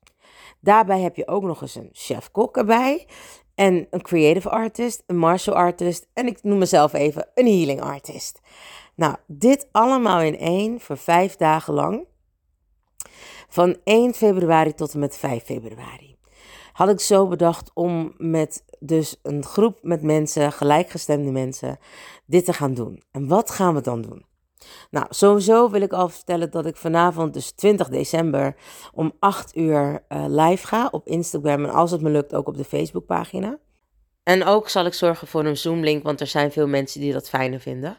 Daarbij 0.60 1.00
heb 1.00 1.16
je 1.16 1.28
ook 1.28 1.42
nog 1.42 1.62
eens 1.62 1.74
een 1.74 1.90
chef-kok 1.92 2.56
erbij 2.56 3.06
en 3.54 3.86
een 3.90 4.02
creative 4.02 4.50
artist, 4.50 5.02
een 5.06 5.18
martial 5.18 5.56
artist 5.56 6.08
en 6.12 6.26
ik 6.26 6.42
noem 6.42 6.58
mezelf 6.58 6.92
even 6.92 7.28
een 7.34 7.46
healing 7.46 7.80
artist. 7.80 8.40
Nou, 8.94 9.16
dit 9.26 9.68
allemaal 9.72 10.20
in 10.20 10.38
één 10.38 10.80
voor 10.80 10.96
vijf 10.96 11.36
dagen 11.36 11.74
lang. 11.74 12.06
Van 13.48 13.76
1 13.84 14.14
februari 14.14 14.74
tot 14.74 14.92
en 14.92 14.98
met 14.98 15.16
5 15.16 15.44
februari. 15.44 16.16
Had 16.72 16.88
ik 16.88 17.00
zo 17.00 17.26
bedacht 17.26 17.70
om 17.74 18.14
met 18.16 18.64
dus 18.78 19.20
een 19.22 19.44
groep 19.44 19.78
met 19.82 20.02
mensen, 20.02 20.52
gelijkgestemde 20.52 21.30
mensen, 21.30 21.78
dit 22.26 22.44
te 22.44 22.52
gaan 22.52 22.74
doen. 22.74 23.02
En 23.10 23.28
wat 23.28 23.50
gaan 23.50 23.74
we 23.74 23.80
dan 23.80 24.02
doen? 24.02 24.27
Nou, 24.90 25.06
sowieso 25.08 25.70
wil 25.70 25.80
ik 25.80 25.92
al 25.92 26.08
vertellen 26.08 26.50
dat 26.50 26.66
ik 26.66 26.76
vanavond, 26.76 27.34
dus 27.34 27.50
20 27.50 27.88
december, 27.88 28.56
om 28.92 29.12
8 29.18 29.56
uur 29.56 30.04
uh, 30.08 30.24
live 30.28 30.66
ga 30.66 30.88
op 30.90 31.06
Instagram. 31.06 31.64
En 31.64 31.70
als 31.70 31.90
het 31.90 32.00
me 32.00 32.10
lukt, 32.10 32.34
ook 32.34 32.48
op 32.48 32.56
de 32.56 32.64
Facebookpagina. 32.64 33.58
En 34.22 34.44
ook 34.44 34.68
zal 34.68 34.86
ik 34.86 34.94
zorgen 34.94 35.26
voor 35.26 35.44
een 35.44 35.56
Zoom-link, 35.56 36.02
want 36.02 36.20
er 36.20 36.26
zijn 36.26 36.52
veel 36.52 36.66
mensen 36.66 37.00
die 37.00 37.12
dat 37.12 37.28
fijner 37.28 37.60
vinden. 37.60 37.98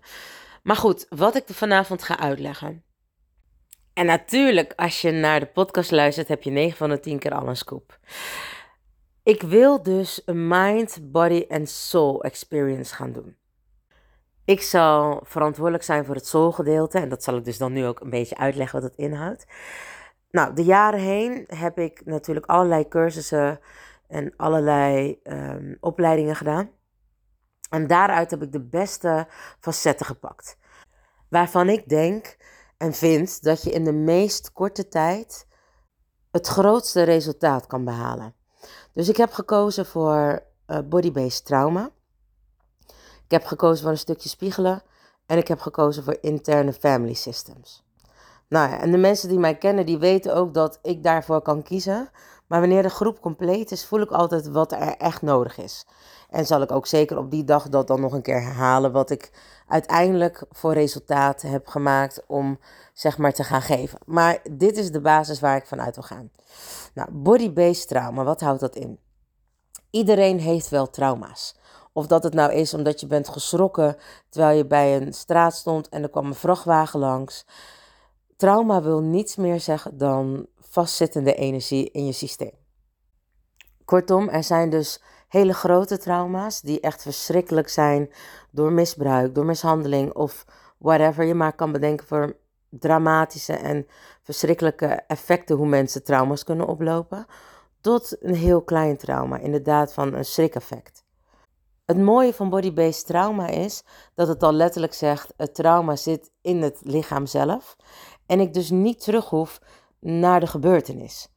Maar 0.63 0.75
goed, 0.75 1.05
wat 1.09 1.35
ik 1.35 1.43
vanavond 1.45 2.03
ga 2.03 2.19
uitleggen. 2.19 2.83
En 3.93 4.05
natuurlijk, 4.05 4.73
als 4.75 5.01
je 5.01 5.11
naar 5.11 5.39
de 5.39 5.45
podcast 5.45 5.91
luistert, 5.91 6.27
heb 6.27 6.43
je 6.43 6.49
9 6.49 6.77
van 6.77 6.89
de 6.89 6.99
10 6.99 7.19
keer 7.19 7.33
al 7.33 7.47
een 7.47 7.57
scoop. 7.57 7.99
Ik 9.23 9.41
wil 9.41 9.83
dus 9.83 10.21
een 10.25 10.47
mind, 10.47 10.99
body 11.01 11.45
en 11.47 11.67
soul 11.67 12.23
experience 12.23 12.95
gaan 12.95 13.11
doen. 13.11 13.38
Ik 14.49 14.61
zal 14.61 15.19
verantwoordelijk 15.23 15.83
zijn 15.83 16.05
voor 16.05 16.15
het 16.15 16.27
soul 16.27 16.51
gedeelte 16.51 16.99
en 16.99 17.09
dat 17.09 17.23
zal 17.23 17.37
ik 17.37 17.45
dus 17.45 17.57
dan 17.57 17.73
nu 17.73 17.85
ook 17.85 17.99
een 17.99 18.09
beetje 18.09 18.37
uitleggen 18.37 18.81
wat 18.81 18.89
het 18.89 18.99
inhoudt. 18.99 19.45
Nou, 20.31 20.53
de 20.53 20.63
jaren 20.63 20.99
heen 20.99 21.45
heb 21.47 21.79
ik 21.79 22.05
natuurlijk 22.05 22.45
allerlei 22.45 22.87
cursussen 22.87 23.59
en 24.07 24.33
allerlei 24.37 25.19
um, 25.23 25.77
opleidingen 25.79 26.35
gedaan. 26.35 26.69
En 27.69 27.87
daaruit 27.87 28.31
heb 28.31 28.41
ik 28.41 28.51
de 28.51 28.63
beste 28.63 29.27
facetten 29.59 30.05
gepakt. 30.05 30.57
Waarvan 31.27 31.69
ik 31.69 31.89
denk 31.89 32.37
en 32.77 32.93
vind 32.93 33.43
dat 33.43 33.63
je 33.63 33.71
in 33.71 33.83
de 33.83 33.93
meest 33.93 34.53
korte 34.53 34.87
tijd 34.87 35.47
het 36.31 36.47
grootste 36.47 37.03
resultaat 37.03 37.67
kan 37.67 37.85
behalen. 37.85 38.35
Dus 38.93 39.09
ik 39.09 39.17
heb 39.17 39.31
gekozen 39.31 39.85
voor 39.85 40.43
uh, 40.67 40.79
body-based 40.85 41.45
trauma. 41.45 41.91
Ik 43.29 43.35
heb 43.35 43.45
gekozen 43.45 43.81
voor 43.81 43.91
een 43.91 43.97
stukje 43.97 44.29
spiegelen. 44.29 44.81
En 45.25 45.37
ik 45.37 45.47
heb 45.47 45.59
gekozen 45.59 46.03
voor 46.03 46.17
interne 46.21 46.73
family 46.73 47.13
systems. 47.13 47.83
Nou 48.47 48.69
ja, 48.69 48.79
en 48.79 48.91
de 48.91 48.97
mensen 48.97 49.29
die 49.29 49.39
mij 49.39 49.57
kennen, 49.57 49.85
die 49.85 49.97
weten 49.97 50.35
ook 50.35 50.53
dat 50.53 50.79
ik 50.81 51.03
daarvoor 51.03 51.41
kan 51.41 51.63
kiezen. 51.63 52.09
Maar 52.47 52.59
wanneer 52.59 52.81
de 52.81 52.89
groep 52.89 53.21
compleet 53.21 53.71
is, 53.71 53.85
voel 53.85 54.01
ik 54.01 54.11
altijd 54.11 54.47
wat 54.47 54.71
er 54.71 54.95
echt 54.97 55.21
nodig 55.21 55.57
is. 55.57 55.85
En 56.29 56.45
zal 56.45 56.61
ik 56.61 56.71
ook 56.71 56.87
zeker 56.87 57.17
op 57.17 57.31
die 57.31 57.43
dag 57.43 57.69
dat 57.69 57.87
dan 57.87 58.01
nog 58.01 58.13
een 58.13 58.21
keer 58.21 58.41
herhalen 58.41 58.91
wat 58.91 59.09
ik 59.09 59.31
uiteindelijk 59.67 60.43
voor 60.49 60.73
resultaat 60.73 61.41
heb 61.41 61.67
gemaakt 61.67 62.23
om 62.27 62.59
zeg 62.93 63.17
maar 63.17 63.33
te 63.33 63.43
gaan 63.43 63.61
geven. 63.61 63.99
Maar 64.05 64.39
dit 64.51 64.77
is 64.77 64.91
de 64.91 65.01
basis 65.01 65.39
waar 65.39 65.57
ik 65.57 65.65
vanuit 65.65 65.95
wil 65.95 66.03
gaan. 66.03 66.31
Nou, 66.93 67.09
body-based 67.11 67.87
trauma, 67.87 68.23
wat 68.23 68.41
houdt 68.41 68.59
dat 68.59 68.75
in? 68.75 68.99
Iedereen 69.89 70.39
heeft 70.39 70.69
wel 70.69 70.89
trauma's. 70.89 71.58
Of 71.99 72.07
dat 72.07 72.23
het 72.23 72.33
nou 72.33 72.51
is 72.51 72.73
omdat 72.73 72.99
je 72.99 73.07
bent 73.07 73.27
geschrokken 73.27 73.97
terwijl 74.29 74.57
je 74.57 74.65
bij 74.65 74.95
een 74.95 75.13
straat 75.13 75.55
stond 75.55 75.89
en 75.89 76.03
er 76.03 76.09
kwam 76.09 76.25
een 76.25 76.35
vrachtwagen 76.35 76.99
langs. 76.99 77.45
Trauma 78.37 78.81
wil 78.81 78.99
niets 78.99 79.35
meer 79.35 79.59
zeggen 79.59 79.97
dan 79.97 80.47
vastzittende 80.57 81.33
energie 81.33 81.91
in 81.91 82.05
je 82.05 82.11
systeem. 82.11 82.51
Kortom, 83.85 84.29
er 84.29 84.43
zijn 84.43 84.69
dus 84.69 85.01
hele 85.27 85.53
grote 85.53 85.97
trauma's 85.97 86.61
die 86.61 86.79
echt 86.79 87.01
verschrikkelijk 87.01 87.69
zijn 87.69 88.09
door 88.51 88.71
misbruik, 88.71 89.35
door 89.35 89.45
mishandeling 89.45 90.13
of 90.13 90.45
whatever 90.77 91.23
je 91.23 91.33
maar 91.33 91.53
kan 91.53 91.71
bedenken 91.71 92.07
voor 92.07 92.37
dramatische 92.69 93.53
en 93.53 93.87
verschrikkelijke 94.21 94.87
effecten 95.07 95.55
hoe 95.55 95.67
mensen 95.67 96.03
trauma's 96.03 96.43
kunnen 96.43 96.67
oplopen, 96.67 97.25
tot 97.81 98.17
een 98.19 98.35
heel 98.35 98.61
klein 98.61 98.97
trauma, 98.97 99.37
inderdaad 99.37 99.93
van 99.93 100.13
een 100.13 100.25
schrikeffect. 100.25 101.07
Het 101.89 101.97
mooie 101.97 102.33
van 102.33 102.49
body-based 102.49 103.05
trauma 103.05 103.47
is 103.47 103.83
dat 104.15 104.27
het 104.27 104.43
al 104.43 104.53
letterlijk 104.53 104.93
zegt: 104.93 105.33
het 105.37 105.55
trauma 105.55 105.95
zit 105.95 106.31
in 106.41 106.61
het 106.61 106.79
lichaam 106.83 107.25
zelf 107.25 107.75
en 108.25 108.39
ik 108.39 108.53
dus 108.53 108.69
niet 108.69 109.03
terug 109.03 109.29
hoef 109.29 109.61
naar 109.99 110.39
de 110.39 110.47
gebeurtenis. 110.47 111.29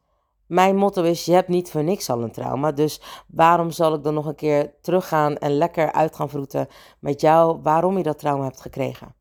Mijn 0.47 0.77
motto 0.77 1.03
is: 1.03 1.25
je 1.25 1.33
hebt 1.33 1.49
niet 1.49 1.71
voor 1.71 1.85
niks 1.85 2.11
al 2.11 2.23
een 2.23 2.33
trauma. 2.33 2.73
Dus 2.73 3.01
waarom 3.27 3.71
zal 3.71 3.95
ik 3.95 4.03
dan 4.03 4.15
nog 4.15 4.27
een 4.27 4.35
keer 4.35 4.75
teruggaan 4.81 5.37
en 5.37 5.57
lekker 5.57 5.93
uit 5.93 6.17
gaan 6.17 6.31
vroeten 6.31 6.69
met 6.99 7.21
jou 7.21 7.61
waarom 7.63 7.97
je 7.97 8.03
dat 8.03 8.19
trauma 8.19 8.45
hebt 8.45 8.61
gekregen? 8.61 9.15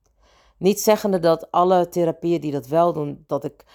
Niet 0.58 0.82
zeggende 0.82 1.20
dat 1.20 1.52
alle 1.52 1.90
therapieën 1.90 2.42
die 2.42 2.52
dat 2.52 2.68
wel 2.68 2.94
doen, 2.94 3.24
dat 3.28 3.44
ik 3.44 3.66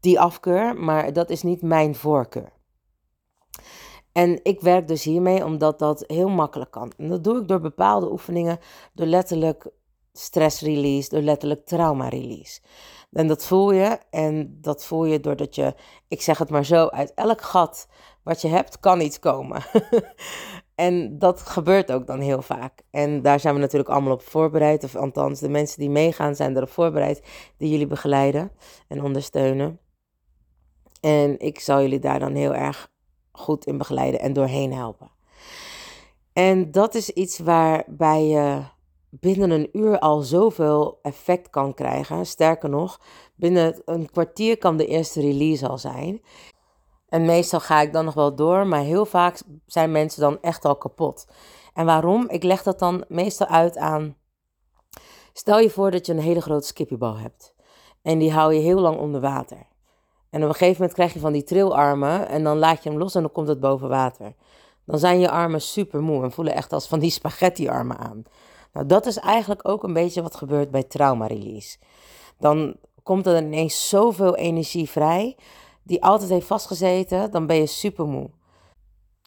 die 0.00 0.20
afkeur, 0.20 0.76
maar 0.76 1.12
dat 1.12 1.30
is 1.30 1.42
niet 1.42 1.62
mijn 1.62 1.94
voorkeur. 1.94 2.55
En 4.16 4.40
ik 4.42 4.60
werk 4.60 4.88
dus 4.88 5.04
hiermee 5.04 5.44
omdat 5.44 5.78
dat 5.78 6.04
heel 6.06 6.28
makkelijk 6.28 6.70
kan. 6.70 6.92
En 6.96 7.08
dat 7.08 7.24
doe 7.24 7.40
ik 7.40 7.48
door 7.48 7.60
bepaalde 7.60 8.10
oefeningen, 8.10 8.58
door 8.92 9.06
letterlijk 9.06 9.70
stress 10.12 10.60
release, 10.60 11.08
door 11.08 11.20
letterlijk 11.20 11.66
trauma 11.66 12.08
release. 12.08 12.60
En 13.12 13.26
dat 13.26 13.44
voel 13.44 13.72
je. 13.72 13.98
En 14.10 14.58
dat 14.60 14.84
voel 14.84 15.04
je 15.04 15.20
doordat 15.20 15.54
je, 15.54 15.74
ik 16.08 16.22
zeg 16.22 16.38
het 16.38 16.50
maar 16.50 16.64
zo, 16.64 16.86
uit 16.86 17.14
elk 17.14 17.40
gat 17.40 17.88
wat 18.22 18.40
je 18.40 18.48
hebt, 18.48 18.80
kan 18.80 19.00
iets 19.00 19.18
komen. 19.18 19.62
en 20.74 21.18
dat 21.18 21.40
gebeurt 21.40 21.92
ook 21.92 22.06
dan 22.06 22.20
heel 22.20 22.42
vaak. 22.42 22.82
En 22.90 23.22
daar 23.22 23.40
zijn 23.40 23.54
we 23.54 23.60
natuurlijk 23.60 23.90
allemaal 23.90 24.12
op 24.12 24.22
voorbereid. 24.22 24.84
Of 24.84 24.96
althans, 24.96 25.40
de 25.40 25.48
mensen 25.48 25.80
die 25.80 25.90
meegaan 25.90 26.34
zijn 26.34 26.56
erop 26.56 26.70
voorbereid, 26.70 27.22
die 27.56 27.70
jullie 27.70 27.86
begeleiden 27.86 28.50
en 28.88 29.02
ondersteunen. 29.02 29.78
En 31.00 31.38
ik 31.38 31.60
zal 31.60 31.80
jullie 31.80 32.00
daar 32.00 32.18
dan 32.18 32.34
heel 32.34 32.54
erg 32.54 32.94
goed 33.36 33.66
in 33.66 33.78
begeleiden 33.78 34.20
en 34.20 34.32
doorheen 34.32 34.72
helpen. 34.72 35.10
En 36.32 36.70
dat 36.70 36.94
is 36.94 37.10
iets 37.10 37.38
waarbij 37.38 38.26
je 38.26 38.62
binnen 39.10 39.50
een 39.50 39.68
uur 39.72 39.98
al 39.98 40.20
zoveel 40.20 40.98
effect 41.02 41.50
kan 41.50 41.74
krijgen. 41.74 42.26
Sterker 42.26 42.68
nog, 42.68 43.00
binnen 43.34 43.82
een 43.84 44.10
kwartier 44.10 44.58
kan 44.58 44.76
de 44.76 44.86
eerste 44.86 45.20
release 45.20 45.68
al 45.68 45.78
zijn. 45.78 46.22
En 47.08 47.24
meestal 47.24 47.60
ga 47.60 47.80
ik 47.80 47.92
dan 47.92 48.04
nog 48.04 48.14
wel 48.14 48.34
door, 48.34 48.66
maar 48.66 48.82
heel 48.82 49.04
vaak 49.04 49.40
zijn 49.66 49.92
mensen 49.92 50.20
dan 50.20 50.40
echt 50.40 50.64
al 50.64 50.76
kapot. 50.76 51.26
En 51.74 51.86
waarom? 51.86 52.28
Ik 52.28 52.42
leg 52.42 52.62
dat 52.62 52.78
dan 52.78 53.04
meestal 53.08 53.46
uit 53.46 53.76
aan. 53.76 54.16
Stel 55.32 55.58
je 55.58 55.70
voor 55.70 55.90
dat 55.90 56.06
je 56.06 56.12
een 56.12 56.18
hele 56.18 56.40
grote 56.40 56.66
skippiebal 56.66 57.16
hebt. 57.16 57.54
En 58.02 58.18
die 58.18 58.32
hou 58.32 58.54
je 58.54 58.60
heel 58.60 58.80
lang 58.80 58.98
onder 58.98 59.20
water. 59.20 59.66
En 60.36 60.42
op 60.42 60.48
een 60.48 60.54
gegeven 60.54 60.76
moment 60.80 60.92
krijg 60.92 61.12
je 61.12 61.20
van 61.20 61.32
die 61.32 61.42
trilarmen 61.42 62.28
en 62.28 62.44
dan 62.44 62.58
laat 62.58 62.82
je 62.82 62.88
hem 62.88 62.98
los 62.98 63.14
en 63.14 63.20
dan 63.20 63.32
komt 63.32 63.48
het 63.48 63.60
boven 63.60 63.88
water. 63.88 64.34
Dan 64.84 64.98
zijn 64.98 65.20
je 65.20 65.30
armen 65.30 65.60
super 65.60 66.02
moe 66.02 66.24
en 66.24 66.32
voelen 66.32 66.54
echt 66.54 66.72
als 66.72 66.86
van 66.86 66.98
die 66.98 67.10
spaghetti-armen 67.10 67.98
aan. 67.98 68.22
Nou, 68.72 68.86
dat 68.86 69.06
is 69.06 69.16
eigenlijk 69.16 69.68
ook 69.68 69.82
een 69.82 69.92
beetje 69.92 70.22
wat 70.22 70.36
gebeurt 70.36 70.70
bij 70.70 70.82
trauma 70.82 71.26
release. 71.26 71.78
Dan 72.38 72.76
komt 73.02 73.26
er 73.26 73.36
ineens 73.36 73.88
zoveel 73.88 74.36
energie 74.36 74.90
vrij, 74.90 75.36
die 75.82 76.02
altijd 76.02 76.30
heeft 76.30 76.46
vastgezeten, 76.46 77.30
dan 77.30 77.46
ben 77.46 77.56
je 77.56 77.66
super 77.66 78.06
moe. 78.06 78.30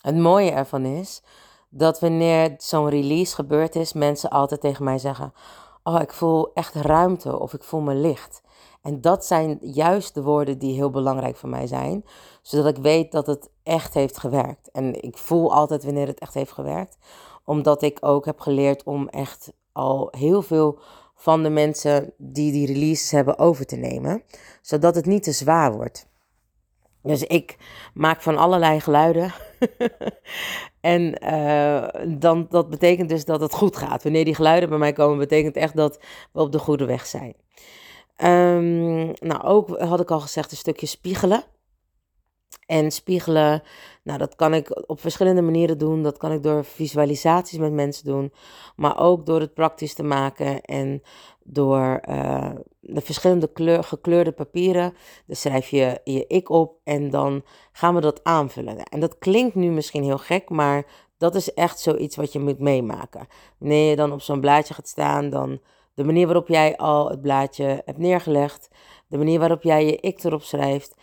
Het 0.02 0.18
mooie 0.18 0.52
ervan 0.52 0.86
is 0.86 1.22
dat 1.70 2.00
wanneer 2.00 2.54
zo'n 2.58 2.90
release 2.90 3.36
gebeurd 3.36 3.76
is, 3.76 3.94
mensen 3.94 4.30
altijd 4.30 4.62
tegen 4.62 4.84
mij 4.84 4.98
zeggen: 4.98 5.34
Oh, 5.84 6.02
ik 6.02 6.14
voel 6.14 6.54
echt 6.54 6.76
ruimte 6.76 7.40
of 7.40 7.54
ik 7.54 7.64
voel 7.64 7.82
me 7.82 7.94
licht. 7.94 8.42
En 8.82 9.02
dat 9.02 9.26
zijn 9.26 9.58
juist 9.62 10.14
de 10.14 10.22
woorden 10.22 10.58
die 10.58 10.74
heel 10.74 10.90
belangrijk 10.90 11.36
voor 11.36 11.50
mij 11.50 11.68
zijn, 11.68 12.06
zodat 12.42 12.78
ik 12.78 12.84
weet 12.84 13.12
dat 13.12 13.28
het 13.28 13.50
echt 13.64 13.94
heeft 13.94 14.18
gewerkt. 14.18 14.72
En 14.72 15.02
ik 15.02 15.18
voel 15.18 15.54
altijd 15.54 15.84
wanneer 15.84 16.08
het 16.08 16.20
echt 16.20 16.34
heeft 16.34 16.52
gewerkt, 16.52 16.98
omdat 17.44 17.82
ik 17.82 17.98
ook 18.02 18.26
heb 18.26 18.40
geleerd 18.40 18.84
om 18.84 19.08
echt 19.08 19.54
al 19.72 20.08
heel 20.18 20.42
veel 20.42 20.80
van 21.16 21.44
de 21.44 21.50
mensen 21.50 22.14
die 22.18 22.52
die 22.52 22.68
releases 22.68 23.12
hebben 23.12 23.38
over 23.38 23.66
te 23.66 23.76
nemen, 23.76 24.24
zodat 24.62 24.96
het 24.96 25.06
niet 25.06 25.24
te 25.24 25.32
zwaar 25.32 25.74
wordt. 25.74 26.08
Dus 27.04 27.24
ik 27.24 27.58
maak 27.94 28.22
van 28.22 28.38
allerlei 28.38 28.80
geluiden. 28.80 29.34
en 30.82 31.24
uh, 31.24 32.18
dan, 32.20 32.48
dat 32.50 32.70
betekent 32.70 33.10
dus 33.10 33.26
dat 33.26 33.42
het 33.42 33.54
goed 33.54 33.78
gaat. 33.78 34.04
Wanneer 34.04 34.26
die 34.26 34.36
geluiden 34.36 34.70
bij 34.70 34.78
mij 34.78 34.94
komen, 34.94 35.18
betekent 35.18 35.56
echt 35.56 35.76
dat 35.76 36.00
we 36.32 36.40
op 36.40 36.52
de 36.52 36.60
goede 36.60 36.86
weg 36.86 37.06
zijn. 37.06 37.36
Um, 38.24 39.14
nou, 39.20 39.42
ook 39.44 39.80
had 39.80 40.00
ik 40.00 40.12
al 40.12 40.20
gezegd, 40.20 40.52
een 40.52 40.58
stukje 40.58 40.86
spiegelen. 40.86 41.44
En 42.66 42.92
spiegelen, 42.92 43.64
nou, 44.04 44.18
dat 44.18 44.36
kan 44.36 44.54
ik 44.54 44.90
op 44.90 45.00
verschillende 45.02 45.42
manieren 45.42 45.78
doen. 45.78 46.04
Dat 46.04 46.18
kan 46.18 46.32
ik 46.32 46.44
door 46.44 46.66
visualisaties 46.66 47.58
met 47.58 47.72
mensen 47.74 48.06
doen, 48.06 48.34
maar 48.76 49.00
ook 49.00 49.26
door 49.26 49.40
het 49.40 49.54
praktisch 49.54 49.94
te 49.94 50.04
maken 50.04 50.62
en 50.62 51.02
door 51.44 52.02
uh, 52.10 52.52
de 52.80 53.02
verschillende 53.02 53.52
kleur, 53.52 53.84
gekleurde 53.84 54.32
papieren. 54.32 54.94
Dan 55.26 55.36
schrijf 55.36 55.70
je 55.70 56.02
je 56.04 56.28
ik 56.28 56.50
op 56.50 56.80
en 56.84 57.10
dan 57.10 57.44
gaan 57.72 57.96
we 57.96 58.02
dat 58.02 58.24
aanvullen. 58.24 58.84
En 58.84 59.00
dat 59.00 59.18
klinkt 59.18 59.56
nu 59.56 59.70
misschien 59.70 60.04
heel 60.04 60.18
gek, 60.18 60.50
maar 60.50 60.86
dat 61.18 61.36
is 61.36 61.54
echt 61.54 61.80
zoiets 61.80 62.16
wat 62.16 62.34
je 62.34 62.40
moet 62.40 62.60
meemaken. 62.60 63.28
Wanneer 63.58 63.90
je 63.90 63.96
dan 63.96 64.12
op 64.12 64.22
zo'n 64.22 64.40
blaadje 64.40 64.74
gaat 64.74 64.88
staan, 64.88 65.30
dan 65.30 65.60
de 66.00 66.06
manier 66.06 66.26
waarop 66.26 66.48
jij 66.48 66.78
al 66.78 67.10
het 67.10 67.22
blaadje 67.22 67.82
hebt 67.86 67.98
neergelegd, 67.98 68.70
de 69.08 69.18
manier 69.18 69.40
waarop 69.40 69.62
jij 69.62 69.86
je 69.86 69.96
ik 69.96 70.24
erop 70.24 70.42
schrijft, 70.42 70.96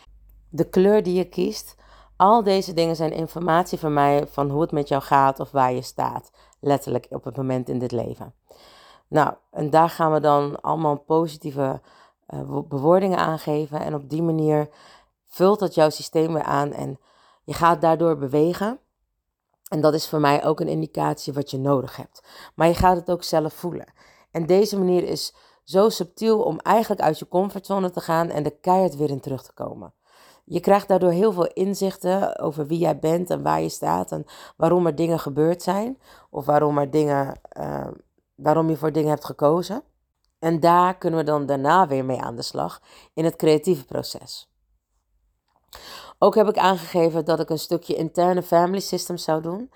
de 0.49 0.69
kleur 0.69 1.03
die 1.03 1.15
je 1.15 1.25
kiest. 1.25 1.77
Al 2.17 2.43
deze 2.43 2.73
dingen 2.73 2.97
zijn 2.97 3.13
informatie 3.13 3.79
van 3.79 3.93
mij 3.93 4.27
van 4.27 4.51
hoe 4.51 4.61
het 4.61 4.73
met 4.73 4.89
jou 4.89 5.03
gaat 5.03 5.41
of 5.41 5.51
waar 5.51 5.73
je 5.73 5.83
staat. 5.83 6.31
Letterlijk 6.61 7.07
op 7.11 7.25
het 7.25 7.37
moment 7.37 7.69
in 7.69 7.79
dit 7.79 7.93
leven. 7.93 8.35
Nou, 9.09 9.35
en 9.51 9.71
daar 9.71 9.89
gaan 9.89 10.13
we 10.13 10.21
dan 10.21 10.61
allemaal 10.61 10.99
positieve 10.99 11.81
uh, 12.29 12.61
bewoordingen 12.69 13.19
aangeven. 13.19 13.81
En 13.81 13.95
op 13.95 14.11
die 14.11 14.23
manier 14.23 14.69
vult 15.27 15.59
dat 15.59 15.75
jouw 15.75 15.91
systeem 15.91 16.33
weer 16.33 16.43
aan 16.43 16.73
en 16.73 16.99
je 17.45 17.55
gaat 17.55 17.81
daardoor 17.81 18.19
bewegen. 18.19 18.79
En 19.69 19.81
dat 19.81 19.95
is 19.95 20.09
voor 20.09 20.21
mij 20.21 20.45
ook 20.45 20.61
een 20.61 20.69
indicatie 20.69 21.33
wat 21.33 21.51
je 21.51 21.59
nodig 21.59 21.97
hebt. 21.97 22.23
Maar 22.55 22.69
je 22.69 22.75
gaat 22.75 22.97
het 22.97 23.11
ook 23.11 23.23
zelf 23.23 23.53
voelen. 23.53 23.87
En 24.37 24.47
deze 24.47 24.79
manier 24.79 25.03
is 25.05 25.35
zo 25.65 25.89
subtiel 25.89 26.43
om 26.43 26.59
eigenlijk 26.59 27.01
uit 27.01 27.19
je 27.19 27.29
comfortzone 27.29 27.91
te 27.91 28.01
gaan 28.01 28.31
en 28.31 28.43
de 28.43 28.51
keihard 28.61 28.97
weer 28.97 29.11
in 29.11 29.21
terug 29.21 29.43
te 29.43 29.53
komen. 29.53 29.95
Je 30.45 30.61
krijgt 30.61 30.89
daardoor 30.89 31.11
heel 31.11 31.33
veel 31.33 31.47
inzichten 31.47 32.39
over 32.39 32.67
wie 32.67 32.79
jij 32.79 32.99
bent 32.99 33.31
en 33.31 33.43
waar 33.43 33.61
je 33.61 33.69
staat 33.69 34.13
en 34.13 34.27
waarom 34.57 34.87
er 34.87 34.95
dingen 34.95 35.19
gebeurd 35.19 35.63
zijn 35.63 35.99
of 36.31 36.47
waarom, 36.47 36.79
er 36.79 36.91
dingen, 36.91 37.41
uh, 37.61 37.87
waarom 38.35 38.69
je 38.71 38.77
voor 38.77 38.93
dingen 38.93 39.09
hebt 39.09 39.25
gekozen. 39.25 39.83
En 40.39 40.61
daar 40.61 40.99
kunnen 40.99 41.19
we 41.19 41.25
dan 41.25 41.47
daarna 41.47 41.87
weer 41.87 42.05
mee 42.05 42.21
aan 42.21 42.37
de 42.37 42.43
slag 42.43 42.81
in 43.15 43.25
het 43.25 43.37
creatieve 43.37 43.85
proces. 43.85 44.51
Ook 46.19 46.35
heb 46.35 46.49
ik 46.49 46.59
aangegeven 46.59 47.25
dat 47.25 47.41
ik 47.41 47.51
een 47.51 47.59
stukje 47.59 47.95
interne 47.95 48.43
family 48.43 48.81
system 48.81 49.17
zou 49.17 49.43
doen. 49.43 49.71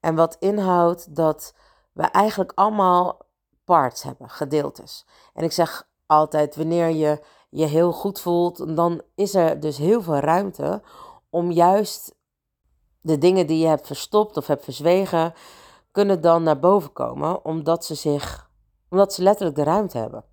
En 0.00 0.14
wat 0.14 0.36
inhoudt 0.38 1.16
dat 1.16 1.54
we 1.92 2.02
eigenlijk 2.02 2.52
allemaal 2.54 3.28
parts 3.70 4.02
hebben, 4.02 4.30
gedeeltes. 4.30 5.06
En 5.34 5.44
ik 5.44 5.52
zeg 5.52 5.88
altijd, 6.06 6.56
wanneer 6.56 6.88
je 6.88 7.20
je 7.50 7.64
heel 7.66 7.92
goed 7.92 8.20
voelt, 8.20 8.76
dan 8.76 9.02
is 9.14 9.34
er 9.34 9.60
dus 9.60 9.76
heel 9.76 10.02
veel 10.02 10.18
ruimte 10.18 10.82
om 11.28 11.50
juist 11.50 12.14
de 13.00 13.18
dingen 13.18 13.46
die 13.46 13.58
je 13.58 13.66
hebt 13.66 13.86
verstopt 13.86 14.36
of 14.36 14.46
hebt 14.46 14.64
verzwegen, 14.64 15.32
kunnen 15.90 16.20
dan 16.20 16.42
naar 16.42 16.58
boven 16.58 16.92
komen, 16.92 17.44
omdat 17.44 17.84
ze 17.84 17.94
zich, 17.94 18.50
omdat 18.88 19.12
ze 19.12 19.22
letterlijk 19.22 19.56
de 19.56 19.62
ruimte 19.62 19.98
hebben. 19.98 20.24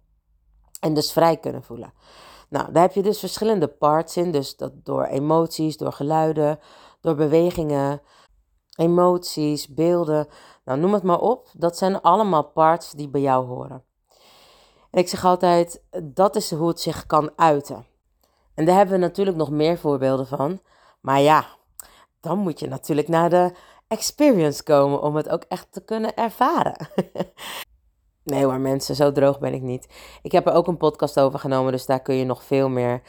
En 0.79 0.93
dus 0.93 1.11
vrij 1.11 1.37
kunnen 1.37 1.63
voelen. 1.63 1.93
Nou, 2.49 2.71
daar 2.71 2.81
heb 2.81 2.93
je 2.93 3.01
dus 3.01 3.19
verschillende 3.19 3.67
parts 3.67 4.17
in. 4.17 4.31
Dus 4.31 4.55
dat 4.55 4.71
door 4.85 5.03
emoties, 5.03 5.77
door 5.77 5.93
geluiden, 5.93 6.59
door 7.01 7.15
bewegingen, 7.15 8.01
emoties, 8.77 9.67
beelden. 9.67 10.27
Nou, 10.65 10.79
noem 10.79 10.93
het 10.93 11.03
maar 11.03 11.19
op. 11.19 11.47
Dat 11.53 11.77
zijn 11.77 12.01
allemaal 12.01 12.43
parts 12.43 12.91
die 12.91 13.09
bij 13.09 13.21
jou 13.21 13.45
horen. 13.45 13.83
En 14.91 14.99
ik 14.99 15.07
zeg 15.07 15.25
altijd, 15.25 15.83
dat 16.03 16.35
is 16.35 16.51
hoe 16.51 16.67
het 16.67 16.79
zich 16.79 17.05
kan 17.05 17.31
uiten. 17.35 17.85
En 18.53 18.65
daar 18.65 18.75
hebben 18.75 18.95
we 18.99 19.05
natuurlijk 19.05 19.37
nog 19.37 19.49
meer 19.49 19.77
voorbeelden 19.77 20.27
van. 20.27 20.59
Maar 21.01 21.19
ja, 21.19 21.45
dan 22.19 22.37
moet 22.37 22.59
je 22.59 22.67
natuurlijk 22.67 23.07
naar 23.07 23.29
de 23.29 23.51
experience 23.87 24.63
komen 24.63 25.01
om 25.01 25.15
het 25.15 25.29
ook 25.29 25.43
echt 25.47 25.67
te 25.71 25.83
kunnen 25.83 26.15
ervaren. 26.15 26.87
nee 28.23 28.45
hoor 28.45 28.59
mensen, 28.59 28.95
zo 28.95 29.11
droog 29.11 29.39
ben 29.39 29.53
ik 29.53 29.61
niet. 29.61 29.87
Ik 30.21 30.31
heb 30.31 30.47
er 30.47 30.53
ook 30.53 30.67
een 30.67 30.77
podcast 30.77 31.19
over 31.19 31.39
genomen, 31.39 31.71
dus 31.71 31.85
daar 31.85 32.01
kun 32.01 32.15
je 32.15 32.25
nog 32.25 32.43
veel 32.43 32.69
meer, 32.69 33.01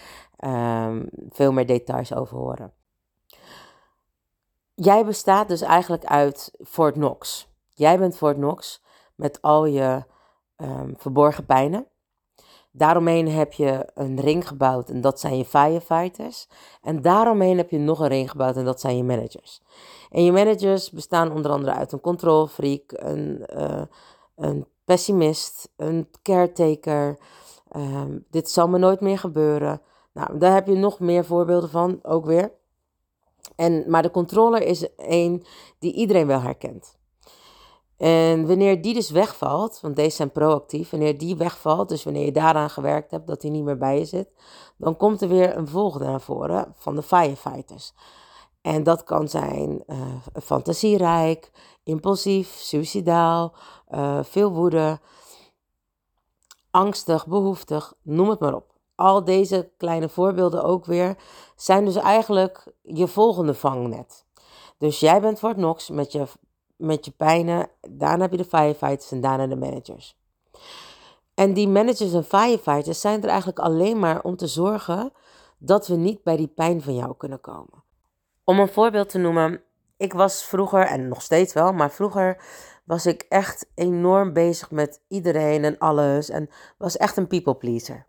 um, 0.45 1.09
veel 1.31 1.53
meer 1.53 1.67
details 1.67 2.15
over 2.15 2.37
horen. 2.37 2.73
Jij 4.81 5.05
bestaat 5.05 5.49
dus 5.49 5.61
eigenlijk 5.61 6.05
uit 6.05 6.53
Fort 6.65 6.95
Knox. 6.95 7.49
Jij 7.69 7.99
bent 7.99 8.17
Fort 8.17 8.37
Knox 8.37 8.83
met 9.15 9.43
al 9.43 9.65
je 9.65 10.05
um, 10.57 10.95
verborgen 10.97 11.47
pijnen. 11.47 11.87
Daaromheen 12.71 13.29
heb 13.29 13.53
je 13.53 13.87
een 13.95 14.21
ring 14.21 14.49
gebouwd 14.49 14.89
en 14.89 15.01
dat 15.01 15.21
zijn 15.21 15.37
je 15.37 15.45
firefighters. 15.45 16.49
En 16.83 17.03
daaromheen 17.03 17.57
heb 17.57 17.71
je 17.71 17.79
nog 17.79 18.01
een 18.01 18.09
ring 18.09 18.31
gebouwd 18.31 18.57
en 18.57 18.65
dat 18.65 18.81
zijn 18.81 18.97
je 18.97 19.05
managers. 19.05 19.63
En 20.11 20.25
je 20.25 20.33
managers 20.33 20.91
bestaan 20.91 21.33
onder 21.33 21.51
andere 21.51 21.73
uit 21.73 21.93
een 21.93 22.01
control 22.01 22.47
freak, 22.47 22.83
een, 22.87 23.47
uh, 23.57 23.83
een 24.37 24.67
pessimist, 24.85 25.73
een 25.77 26.09
caretaker. 26.23 27.19
Um, 27.77 28.25
dit 28.31 28.51
zal 28.51 28.69
me 28.69 28.79
nooit 28.79 29.01
meer 29.01 29.19
gebeuren. 29.19 29.81
Nou, 30.13 30.39
daar 30.39 30.55
heb 30.55 30.67
je 30.67 30.75
nog 30.75 31.01
meer 31.01 31.25
voorbeelden 31.25 31.71
van, 31.71 31.99
ook 32.03 32.25
weer. 32.25 32.57
En, 33.59 33.85
maar 33.87 34.03
de 34.03 34.11
controller 34.11 34.63
is 34.63 34.97
één 34.97 35.43
die 35.79 35.93
iedereen 35.93 36.27
wel 36.27 36.41
herkent. 36.41 36.97
En 37.97 38.47
wanneer 38.47 38.83
die 38.83 38.95
dus 38.95 39.11
wegvalt, 39.11 39.81
want 39.81 39.97
deze 39.97 40.17
zijn 40.17 40.33
proactief, 40.33 40.91
wanneer 40.91 41.19
die 41.19 41.37
wegvalt, 41.37 41.89
dus 41.89 42.05
wanneer 42.05 42.25
je 42.25 42.33
daaraan 42.33 42.71
gewerkt 42.71 43.11
hebt 43.11 43.27
dat 43.27 43.43
hij 43.43 43.51
niet 43.51 43.65
meer 43.65 43.79
bij 43.79 43.99
je 43.99 44.05
zit, 44.05 44.29
dan 44.77 44.97
komt 44.97 45.23
er 45.23 45.29
weer 45.29 45.57
een 45.57 45.69
volgende 45.69 46.07
naar 46.07 46.21
voren 46.21 46.75
van 46.77 46.97
de 46.97 47.03
firefighters. 47.03 47.93
En 48.61 48.83
dat 48.83 49.05
kan 49.05 49.29
zijn 49.29 49.83
uh, 49.87 49.97
fantasierijk, 50.43 51.51
impulsief, 51.83 52.49
suicidaal, 52.49 53.55
uh, 53.91 54.19
veel 54.23 54.53
woede, 54.53 55.01
angstig, 56.71 57.27
behoeftig, 57.27 57.95
noem 58.03 58.29
het 58.29 58.41
maar 58.41 58.55
op. 58.55 58.78
Al 58.99 59.25
deze 59.25 59.71
kleine 59.77 60.09
voorbeelden 60.09 60.65
ook 60.65 60.85
weer 60.85 61.17
zijn 61.57 61.85
dus 61.85 61.97
eigenlijk 61.97 62.65
je 62.83 63.07
volgende 63.07 63.55
vangnet. 63.55 64.25
Dus 64.79 65.01
jij 65.01 65.21
bent 65.21 65.39
Fort 65.39 65.55
Knox 65.55 65.89
met 65.89 66.13
je 66.13 66.27
met 66.77 67.05
je 67.05 67.11
pijnen. 67.11 67.69
Daarna 67.91 68.23
heb 68.23 68.31
je 68.31 68.37
de 68.37 68.45
firefighters 68.45 69.11
en 69.11 69.21
daarna 69.21 69.47
de 69.47 69.57
managers. 69.57 70.17
En 71.35 71.53
die 71.53 71.69
managers 71.69 72.13
en 72.13 72.25
firefighters 72.25 73.01
zijn 73.01 73.23
er 73.23 73.29
eigenlijk 73.29 73.59
alleen 73.59 73.99
maar 73.99 74.23
om 74.23 74.37
te 74.37 74.47
zorgen 74.47 75.13
dat 75.59 75.87
we 75.87 75.95
niet 75.95 76.23
bij 76.23 76.37
die 76.37 76.49
pijn 76.49 76.83
van 76.83 76.95
jou 76.95 77.17
kunnen 77.17 77.41
komen. 77.41 77.85
Om 78.45 78.59
een 78.59 78.69
voorbeeld 78.69 79.09
te 79.09 79.19
noemen, 79.19 79.63
ik 79.97 80.13
was 80.13 80.45
vroeger, 80.45 80.87
en 80.87 81.09
nog 81.09 81.23
steeds 81.23 81.53
wel, 81.53 81.73
maar 81.73 81.91
vroeger 81.91 82.43
was 82.85 83.07
ik 83.07 83.27
echt 83.29 83.67
enorm 83.75 84.33
bezig 84.33 84.71
met 84.71 85.01
iedereen 85.09 85.65
en 85.65 85.79
alles. 85.79 86.29
En 86.29 86.51
was 86.79 86.97
echt 86.97 87.17
een 87.17 87.27
people 87.27 87.55
pleaser. 87.55 88.07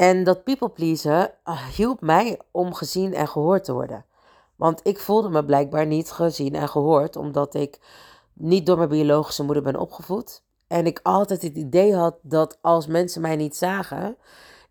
En 0.00 0.24
dat 0.24 0.44
people 0.44 0.68
pleasen 0.68 1.32
ah, 1.42 1.66
hielp 1.66 2.00
mij 2.00 2.38
om 2.50 2.74
gezien 2.74 3.14
en 3.14 3.28
gehoord 3.28 3.64
te 3.64 3.72
worden. 3.72 4.04
Want 4.56 4.80
ik 4.82 4.98
voelde 4.98 5.28
me 5.28 5.44
blijkbaar 5.44 5.86
niet 5.86 6.10
gezien 6.10 6.54
en 6.54 6.68
gehoord, 6.68 7.16
omdat 7.16 7.54
ik 7.54 7.78
niet 8.32 8.66
door 8.66 8.76
mijn 8.76 8.88
biologische 8.88 9.42
moeder 9.42 9.62
ben 9.62 9.76
opgevoed. 9.76 10.42
En 10.66 10.86
ik 10.86 11.00
altijd 11.02 11.42
het 11.42 11.56
idee 11.56 11.94
had 11.94 12.16
dat 12.22 12.58
als 12.60 12.86
mensen 12.86 13.20
mij 13.22 13.36
niet 13.36 13.56
zagen, 13.56 14.16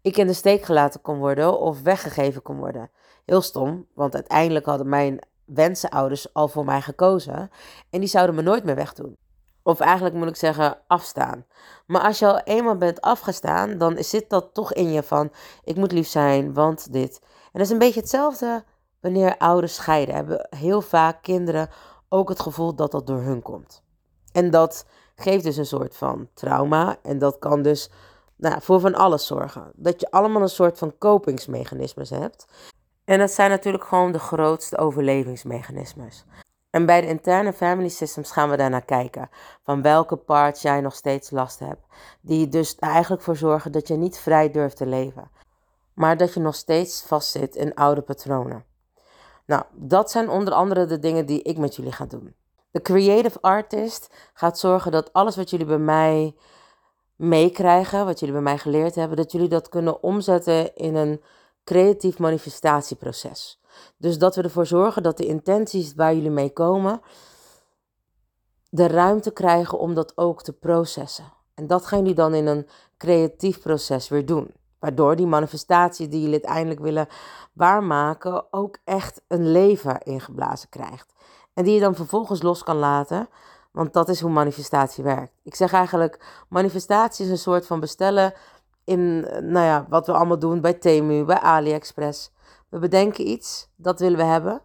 ik 0.01 0.17
in 0.17 0.27
de 0.27 0.33
steek 0.33 0.63
gelaten 0.63 1.01
kon 1.01 1.17
worden 1.17 1.59
of 1.59 1.81
weggegeven 1.81 2.41
kon 2.41 2.57
worden. 2.57 2.89
Heel 3.25 3.41
stom, 3.41 3.85
want 3.93 4.13
uiteindelijk 4.13 4.65
hadden 4.65 4.89
mijn 4.89 5.19
wensenouders 5.45 6.33
al 6.33 6.47
voor 6.47 6.65
mij 6.65 6.81
gekozen 6.81 7.51
en 7.89 7.99
die 7.99 8.09
zouden 8.09 8.35
me 8.35 8.41
nooit 8.41 8.63
meer 8.63 8.75
wegdoen. 8.75 9.17
Of 9.69 9.79
eigenlijk 9.79 10.15
moet 10.15 10.27
ik 10.27 10.35
zeggen, 10.35 10.77
afstaan. 10.87 11.45
Maar 11.85 12.01
als 12.01 12.19
je 12.19 12.25
al 12.27 12.39
eenmaal 12.39 12.77
bent 12.77 13.01
afgestaan, 13.01 13.77
dan 13.77 14.03
zit 14.03 14.29
dat 14.29 14.53
toch 14.53 14.73
in 14.73 14.91
je 14.91 15.03
van: 15.03 15.31
ik 15.63 15.75
moet 15.75 15.91
lief 15.91 16.07
zijn, 16.07 16.53
want 16.53 16.93
dit. 16.93 17.19
En 17.21 17.49
dat 17.51 17.61
is 17.61 17.69
een 17.69 17.77
beetje 17.77 17.99
hetzelfde 17.99 18.63
wanneer 19.01 19.37
ouders 19.37 19.75
scheiden, 19.75 20.15
hebben 20.15 20.47
heel 20.49 20.81
vaak 20.81 21.21
kinderen 21.21 21.69
ook 22.09 22.29
het 22.29 22.39
gevoel 22.39 22.75
dat 22.75 22.91
dat 22.91 23.07
door 23.07 23.21
hun 23.21 23.41
komt. 23.41 23.83
En 24.31 24.49
dat 24.49 24.85
geeft 25.15 25.43
dus 25.43 25.57
een 25.57 25.65
soort 25.65 25.95
van 25.95 26.29
trauma. 26.33 26.97
En 27.03 27.19
dat 27.19 27.39
kan 27.39 27.61
dus 27.61 27.89
nou, 28.35 28.61
voor 28.61 28.79
van 28.79 28.95
alles 28.95 29.27
zorgen. 29.27 29.71
Dat 29.75 29.99
je 29.99 30.11
allemaal 30.11 30.41
een 30.41 30.49
soort 30.49 30.77
van 30.77 30.97
kopingsmechanismes 30.97 32.09
hebt. 32.09 32.45
En 33.05 33.19
dat 33.19 33.31
zijn 33.31 33.49
natuurlijk 33.49 33.83
gewoon 33.83 34.11
de 34.11 34.19
grootste 34.19 34.77
overlevingsmechanismes. 34.77 36.25
En 36.69 36.85
bij 36.85 37.01
de 37.01 37.07
interne 37.07 37.53
family 37.53 37.89
systems 37.89 38.31
gaan 38.31 38.49
we 38.49 38.57
daarnaar 38.57 38.85
kijken. 38.85 39.29
Van 39.63 39.81
welke 39.81 40.15
parts 40.15 40.61
jij 40.61 40.81
nog 40.81 40.95
steeds 40.95 41.29
last 41.29 41.59
hebt. 41.59 41.85
Die 42.21 42.47
dus 42.47 42.75
eigenlijk 42.75 43.21
voor 43.21 43.35
zorgen 43.35 43.71
dat 43.71 43.87
je 43.87 43.95
niet 43.95 44.17
vrij 44.17 44.51
durft 44.51 44.77
te 44.77 44.85
leven. 44.85 45.31
Maar 45.93 46.17
dat 46.17 46.33
je 46.33 46.39
nog 46.39 46.55
steeds 46.55 47.01
vastzit 47.01 47.55
in 47.55 47.75
oude 47.75 48.01
patronen. 48.01 48.65
Nou, 49.45 49.63
dat 49.73 50.11
zijn 50.11 50.29
onder 50.29 50.53
andere 50.53 50.85
de 50.85 50.99
dingen 50.99 51.25
die 51.25 51.41
ik 51.41 51.57
met 51.57 51.75
jullie 51.75 51.91
ga 51.91 52.05
doen. 52.05 52.35
De 52.71 52.81
creative 52.81 53.37
artist 53.41 54.13
gaat 54.33 54.59
zorgen 54.59 54.91
dat 54.91 55.13
alles 55.13 55.35
wat 55.35 55.49
jullie 55.49 55.65
bij 55.65 55.77
mij 55.77 56.35
meekrijgen, 57.15 58.05
wat 58.05 58.19
jullie 58.19 58.35
bij 58.35 58.43
mij 58.43 58.57
geleerd 58.57 58.95
hebben, 58.95 59.17
dat 59.17 59.31
jullie 59.31 59.47
dat 59.47 59.69
kunnen 59.69 60.03
omzetten 60.03 60.75
in 60.75 60.95
een 60.95 61.21
creatief 61.63 62.19
manifestatieproces. 62.19 63.58
Dus 63.97 64.17
dat 64.17 64.35
we 64.35 64.41
ervoor 64.41 64.65
zorgen 64.65 65.03
dat 65.03 65.17
de 65.17 65.25
intenties 65.25 65.93
waar 65.93 66.15
jullie 66.15 66.29
mee 66.29 66.53
komen, 66.53 67.01
de 68.69 68.87
ruimte 68.87 69.31
krijgen 69.31 69.79
om 69.79 69.93
dat 69.93 70.17
ook 70.17 70.43
te 70.43 70.53
processen. 70.53 71.33
En 71.53 71.67
dat 71.67 71.85
gaan 71.85 71.99
jullie 71.99 72.13
dan 72.13 72.33
in 72.33 72.47
een 72.47 72.67
creatief 72.97 73.61
proces 73.61 74.09
weer 74.09 74.25
doen. 74.25 74.53
Waardoor 74.79 75.15
die 75.15 75.27
manifestatie 75.27 76.07
die 76.07 76.19
jullie 76.19 76.33
uiteindelijk 76.33 76.79
willen 76.79 77.07
waarmaken 77.53 78.53
ook 78.53 78.77
echt 78.83 79.21
een 79.27 79.51
leven 79.51 80.01
ingeblazen 80.01 80.69
krijgt. 80.69 81.13
En 81.53 81.63
die 81.63 81.73
je 81.73 81.79
dan 81.79 81.95
vervolgens 81.95 82.41
los 82.41 82.63
kan 82.63 82.77
laten, 82.77 83.29
want 83.71 83.93
dat 83.93 84.09
is 84.09 84.21
hoe 84.21 84.31
manifestatie 84.31 85.03
werkt. 85.03 85.33
Ik 85.43 85.55
zeg 85.55 85.73
eigenlijk, 85.73 86.43
manifestatie 86.49 87.25
is 87.25 87.31
een 87.31 87.37
soort 87.37 87.67
van 87.67 87.79
bestellen 87.79 88.33
in, 88.83 89.19
nou 89.41 89.65
ja, 89.65 89.85
wat 89.89 90.05
we 90.05 90.13
allemaal 90.13 90.39
doen 90.39 90.61
bij 90.61 90.73
Temu, 90.73 91.23
bij 91.23 91.39
AliExpress. 91.39 92.31
We 92.69 92.79
bedenken 92.79 93.27
iets, 93.27 93.69
dat 93.75 93.99
willen 93.99 94.17
we 94.17 94.23
hebben. 94.23 94.61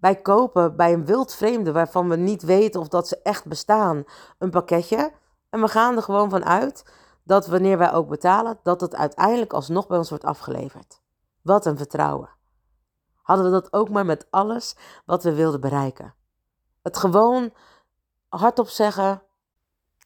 Wij 0.00 0.20
kopen 0.20 0.76
bij 0.76 0.92
een 0.92 1.04
wild 1.04 1.34
vreemde 1.34 1.72
waarvan 1.72 2.08
we 2.08 2.16
niet 2.16 2.42
weten 2.42 2.80
of 2.80 2.88
dat 2.88 3.08
ze 3.08 3.22
echt 3.22 3.46
bestaan, 3.46 4.04
een 4.38 4.50
pakketje. 4.50 5.12
En 5.50 5.60
we 5.60 5.68
gaan 5.68 5.96
er 5.96 6.02
gewoon 6.02 6.30
van 6.30 6.44
uit 6.44 6.92
dat 7.22 7.46
wanneer 7.46 7.78
wij 7.78 7.92
ook 7.92 8.08
betalen, 8.08 8.58
dat 8.62 8.80
het 8.80 8.94
uiteindelijk 8.94 9.52
alsnog 9.52 9.86
bij 9.86 9.98
ons 9.98 10.08
wordt 10.08 10.24
afgeleverd. 10.24 11.00
Wat 11.42 11.66
een 11.66 11.76
vertrouwen. 11.76 12.30
Hadden 13.22 13.44
we 13.44 13.50
dat 13.50 13.72
ook 13.72 13.88
maar 13.88 14.06
met 14.06 14.26
alles 14.30 14.76
wat 15.04 15.22
we 15.22 15.34
wilden 15.34 15.60
bereiken. 15.60 16.14
Het 16.82 16.96
gewoon 16.96 17.52
hardop 18.28 18.68
zeggen 18.68 19.22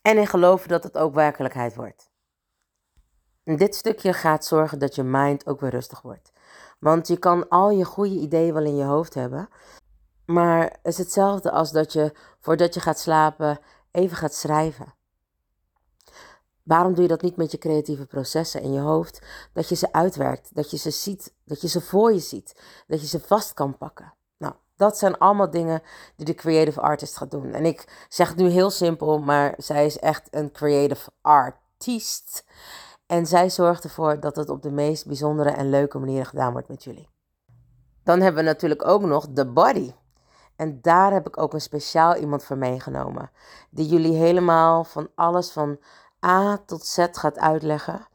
en 0.03 0.19
in 0.19 0.27
geloven 0.27 0.69
dat 0.69 0.83
het 0.83 0.99
ook 0.99 1.15
werkelijkheid 1.15 1.75
wordt. 1.75 2.11
Dit 3.45 3.75
stukje 3.75 4.13
gaat 4.13 4.45
zorgen 4.45 4.79
dat 4.79 4.95
je 4.95 5.03
mind 5.03 5.47
ook 5.47 5.61
weer 5.61 5.71
rustig 5.71 6.03
wordt. 6.03 6.33
Want 6.79 7.09
je 7.09 7.17
kan 7.17 7.49
al 7.49 7.71
je 7.71 7.85
goede 7.85 8.15
ideeën 8.15 8.55
wel 8.55 8.65
in 8.65 8.77
je 8.77 8.85
hoofd 8.85 9.15
hebben. 9.15 9.49
Maar 10.27 10.63
het 10.63 10.79
is 10.83 10.99
hetzelfde 10.99 11.51
als 11.51 11.73
dat 11.73 11.93
je 11.93 12.13
voordat 12.41 12.75
je 12.75 12.81
gaat 12.81 12.99
slapen 12.99 13.59
even 13.91 14.17
gaat 14.17 14.35
schrijven. 14.35 14.95
Waarom 16.63 16.95
doe 16.95 17.03
je 17.03 17.09
dat 17.09 17.23
niet 17.23 17.37
met 17.37 17.51
je 17.51 17.59
creatieve 17.59 18.07
processen 18.07 18.63
in 18.63 18.73
je 18.73 18.81
hoofd? 18.81 19.23
Dat 19.53 19.69
je 19.69 19.75
ze 19.75 19.93
uitwerkt, 19.93 20.55
dat 20.55 20.71
je 20.71 20.77
ze 20.77 20.91
ziet, 20.91 21.35
dat 21.45 21.61
je 21.61 21.69
ze 21.69 21.81
voor 21.81 22.13
je 22.13 22.19
ziet, 22.19 22.61
dat 22.87 23.01
je 23.01 23.07
ze 23.07 23.21
vast 23.21 23.55
kan 23.55 23.77
pakken. 23.77 24.15
Nou, 24.37 24.55
dat 24.77 24.99
zijn 24.99 25.19
allemaal 25.19 25.51
dingen 25.51 25.83
die 26.17 26.27
de 26.27 26.35
creative 26.35 26.81
artist 26.81 27.17
gaat 27.17 27.31
doen. 27.31 27.53
En 27.53 27.65
ik 27.65 28.07
zeg 28.09 28.29
het 28.29 28.37
nu 28.37 28.49
heel 28.49 28.71
simpel, 28.71 29.19
maar 29.19 29.55
zij 29.57 29.87
is 29.87 29.99
echt 29.99 30.29
een 30.31 30.53
creative 30.53 31.11
artist. 31.21 32.45
En 33.09 33.27
zij 33.27 33.51
zorgt 33.51 33.85
ervoor 33.85 34.21
dat 34.21 34.37
het 34.37 34.49
op 34.49 34.63
de 34.63 34.71
meest 34.71 35.07
bijzondere 35.07 35.51
en 35.51 35.71
leuke 35.71 35.99
manieren 35.99 36.27
gedaan 36.27 36.53
wordt 36.53 36.69
met 36.69 36.85
jullie. 36.85 37.09
Dan 38.05 38.21
hebben 38.21 38.45
we 38.45 38.51
natuurlijk 38.51 38.87
ook 38.87 39.03
nog 39.03 39.29
de 39.29 39.47
body. 39.47 39.93
En 40.57 40.79
daar 40.83 41.13
heb 41.13 41.27
ik 41.27 41.39
ook 41.39 41.53
een 41.53 41.61
speciaal 41.61 42.17
iemand 42.17 42.45
voor 42.45 42.59
meegenomen. 42.59 43.31
Die 43.71 43.87
jullie 43.87 44.15
helemaal 44.15 44.85
van 44.85 45.09
alles 45.15 45.51
van 45.51 45.79
A 46.27 46.59
tot 46.67 46.85
Z 46.85 47.07
gaat 47.13 47.39
uitleggen. 47.39 48.07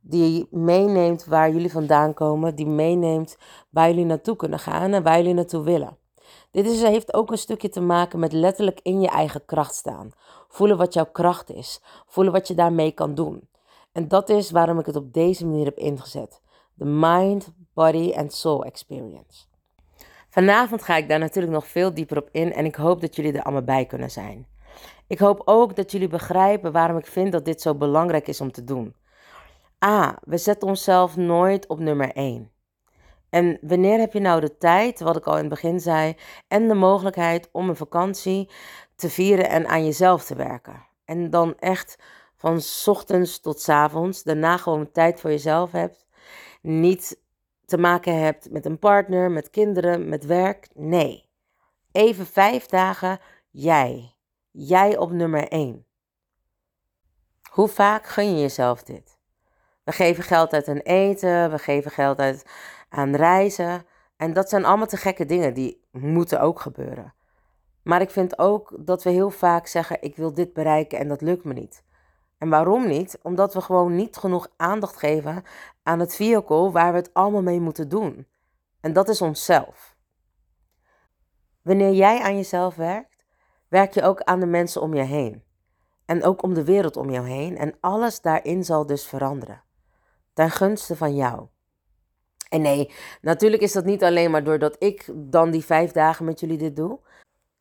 Die 0.00 0.48
meeneemt 0.50 1.24
waar 1.24 1.50
jullie 1.50 1.72
vandaan 1.72 2.14
komen. 2.14 2.54
Die 2.54 2.66
meeneemt 2.66 3.36
waar 3.70 3.88
jullie 3.88 4.04
naartoe 4.04 4.36
kunnen 4.36 4.58
gaan 4.58 4.92
en 4.92 5.02
waar 5.02 5.16
jullie 5.16 5.34
naartoe 5.34 5.64
willen. 5.64 5.96
Dit 6.50 6.66
is, 6.66 6.82
heeft 6.82 7.14
ook 7.14 7.30
een 7.30 7.38
stukje 7.38 7.68
te 7.68 7.80
maken 7.80 8.18
met 8.18 8.32
letterlijk 8.32 8.80
in 8.82 9.00
je 9.00 9.08
eigen 9.08 9.44
kracht 9.44 9.74
staan. 9.74 10.10
Voelen 10.48 10.76
wat 10.76 10.94
jouw 10.94 11.08
kracht 11.12 11.50
is. 11.50 11.80
Voelen 12.06 12.32
wat 12.32 12.48
je 12.48 12.54
daarmee 12.54 12.92
kan 12.92 13.14
doen. 13.14 13.50
En 13.92 14.08
dat 14.08 14.28
is 14.28 14.50
waarom 14.50 14.78
ik 14.78 14.86
het 14.86 14.96
op 14.96 15.12
deze 15.12 15.46
manier 15.46 15.64
heb 15.64 15.76
ingezet. 15.76 16.40
De 16.74 16.84
Mind, 16.84 17.52
Body 17.74 18.12
and 18.16 18.32
Soul 18.32 18.64
Experience. 18.64 19.44
Vanavond 20.28 20.82
ga 20.82 20.96
ik 20.96 21.08
daar 21.08 21.18
natuurlijk 21.18 21.52
nog 21.52 21.66
veel 21.66 21.94
dieper 21.94 22.16
op 22.16 22.28
in 22.32 22.52
en 22.52 22.64
ik 22.64 22.74
hoop 22.74 23.00
dat 23.00 23.16
jullie 23.16 23.32
er 23.32 23.42
allemaal 23.42 23.62
bij 23.62 23.86
kunnen 23.86 24.10
zijn. 24.10 24.46
Ik 25.06 25.18
hoop 25.18 25.42
ook 25.44 25.76
dat 25.76 25.92
jullie 25.92 26.08
begrijpen 26.08 26.72
waarom 26.72 26.96
ik 26.96 27.06
vind 27.06 27.32
dat 27.32 27.44
dit 27.44 27.60
zo 27.60 27.74
belangrijk 27.74 28.28
is 28.28 28.40
om 28.40 28.52
te 28.52 28.64
doen. 28.64 28.94
A. 29.84 30.18
We 30.24 30.38
zetten 30.38 30.68
onszelf 30.68 31.16
nooit 31.16 31.66
op 31.66 31.78
nummer 31.78 32.12
1. 32.12 32.50
En 33.30 33.58
wanneer 33.60 33.98
heb 33.98 34.12
je 34.12 34.20
nou 34.20 34.40
de 34.40 34.56
tijd, 34.56 35.00
wat 35.00 35.16
ik 35.16 35.26
al 35.26 35.34
in 35.34 35.40
het 35.40 35.48
begin 35.48 35.80
zei, 35.80 36.16
en 36.48 36.68
de 36.68 36.74
mogelijkheid 36.74 37.48
om 37.52 37.68
een 37.68 37.76
vakantie 37.76 38.50
te 38.94 39.10
vieren 39.10 39.48
en 39.48 39.66
aan 39.66 39.84
jezelf 39.84 40.24
te 40.24 40.34
werken? 40.34 40.86
En 41.04 41.30
dan 41.30 41.58
echt 41.58 42.02
van 42.42 42.60
ochtends 42.84 43.40
tot 43.40 43.68
avonds, 43.68 44.22
daarna 44.22 44.56
gewoon 44.56 44.92
tijd 44.92 45.20
voor 45.20 45.30
jezelf 45.30 45.72
hebt. 45.72 46.06
Niet 46.62 47.20
te 47.64 47.78
maken 47.78 48.18
hebt 48.18 48.50
met 48.50 48.66
een 48.66 48.78
partner, 48.78 49.30
met 49.30 49.50
kinderen, 49.50 50.08
met 50.08 50.24
werk. 50.24 50.68
Nee. 50.74 51.28
Even 51.92 52.26
vijf 52.26 52.66
dagen 52.66 53.18
jij. 53.50 54.14
Jij 54.50 54.96
op 54.96 55.10
nummer 55.10 55.48
één. 55.48 55.86
Hoe 57.50 57.68
vaak 57.68 58.06
gun 58.06 58.34
je 58.34 58.40
jezelf 58.40 58.82
dit? 58.82 59.18
We 59.84 59.92
geven 59.92 60.24
geld 60.24 60.52
uit 60.52 60.68
aan 60.68 60.78
eten, 60.78 61.50
we 61.50 61.58
geven 61.58 61.90
geld 61.90 62.18
uit 62.18 62.44
aan 62.88 63.14
reizen. 63.14 63.86
En 64.16 64.32
dat 64.32 64.48
zijn 64.48 64.64
allemaal 64.64 64.86
te 64.86 64.96
gekke 64.96 65.26
dingen 65.26 65.54
die 65.54 65.84
moeten 65.90 66.40
ook 66.40 66.60
gebeuren. 66.60 67.14
Maar 67.82 68.00
ik 68.00 68.10
vind 68.10 68.38
ook 68.38 68.76
dat 68.78 69.02
we 69.02 69.10
heel 69.10 69.30
vaak 69.30 69.66
zeggen: 69.66 70.02
ik 70.02 70.16
wil 70.16 70.34
dit 70.34 70.52
bereiken 70.52 70.98
en 70.98 71.08
dat 71.08 71.20
lukt 71.20 71.44
me 71.44 71.52
niet. 71.52 71.82
En 72.42 72.48
waarom 72.48 72.86
niet? 72.86 73.18
Omdat 73.22 73.54
we 73.54 73.60
gewoon 73.60 73.94
niet 73.94 74.16
genoeg 74.16 74.48
aandacht 74.56 74.96
geven 74.96 75.44
aan 75.82 75.98
het 75.98 76.14
vehicle 76.14 76.70
waar 76.70 76.92
we 76.92 76.98
het 76.98 77.14
allemaal 77.14 77.42
mee 77.42 77.60
moeten 77.60 77.88
doen. 77.88 78.26
En 78.80 78.92
dat 78.92 79.08
is 79.08 79.20
onszelf. 79.20 79.96
Wanneer 81.62 81.92
jij 81.92 82.20
aan 82.20 82.36
jezelf 82.36 82.74
werkt, 82.74 83.24
werk 83.68 83.94
je 83.94 84.02
ook 84.02 84.20
aan 84.22 84.40
de 84.40 84.46
mensen 84.46 84.80
om 84.80 84.94
je 84.94 85.02
heen. 85.02 85.42
En 86.04 86.24
ook 86.24 86.42
om 86.42 86.54
de 86.54 86.64
wereld 86.64 86.96
om 86.96 87.10
jou 87.10 87.28
heen. 87.28 87.58
En 87.58 87.74
alles 87.80 88.20
daarin 88.20 88.64
zal 88.64 88.86
dus 88.86 89.06
veranderen. 89.06 89.62
Ten 90.32 90.50
gunste 90.50 90.96
van 90.96 91.14
jou. 91.14 91.46
En 92.48 92.60
nee, 92.60 92.92
natuurlijk 93.20 93.62
is 93.62 93.72
dat 93.72 93.84
niet 93.84 94.04
alleen 94.04 94.30
maar 94.30 94.44
doordat 94.44 94.76
ik 94.78 95.10
dan 95.14 95.50
die 95.50 95.64
vijf 95.64 95.92
dagen 95.92 96.24
met 96.24 96.40
jullie 96.40 96.58
dit 96.58 96.76
doe. 96.76 96.98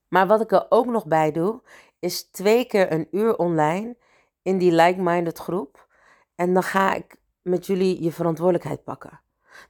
Maar 0.07 0.27
wat 0.27 0.41
ik 0.41 0.51
er 0.51 0.65
ook 0.69 0.85
nog 0.85 1.05
bij 1.05 1.31
doe, 1.31 1.61
is 1.99 2.29
twee 2.29 2.65
keer 2.65 2.91
een 2.91 3.07
uur 3.11 3.37
online 3.37 3.95
in 4.41 4.57
die 4.57 4.71
like-minded 4.71 5.37
groep. 5.37 5.87
En 6.35 6.53
dan 6.53 6.63
ga 6.63 6.93
ik 6.93 7.15
met 7.41 7.65
jullie 7.65 8.03
je 8.03 8.11
verantwoordelijkheid 8.11 8.83
pakken. 8.83 9.21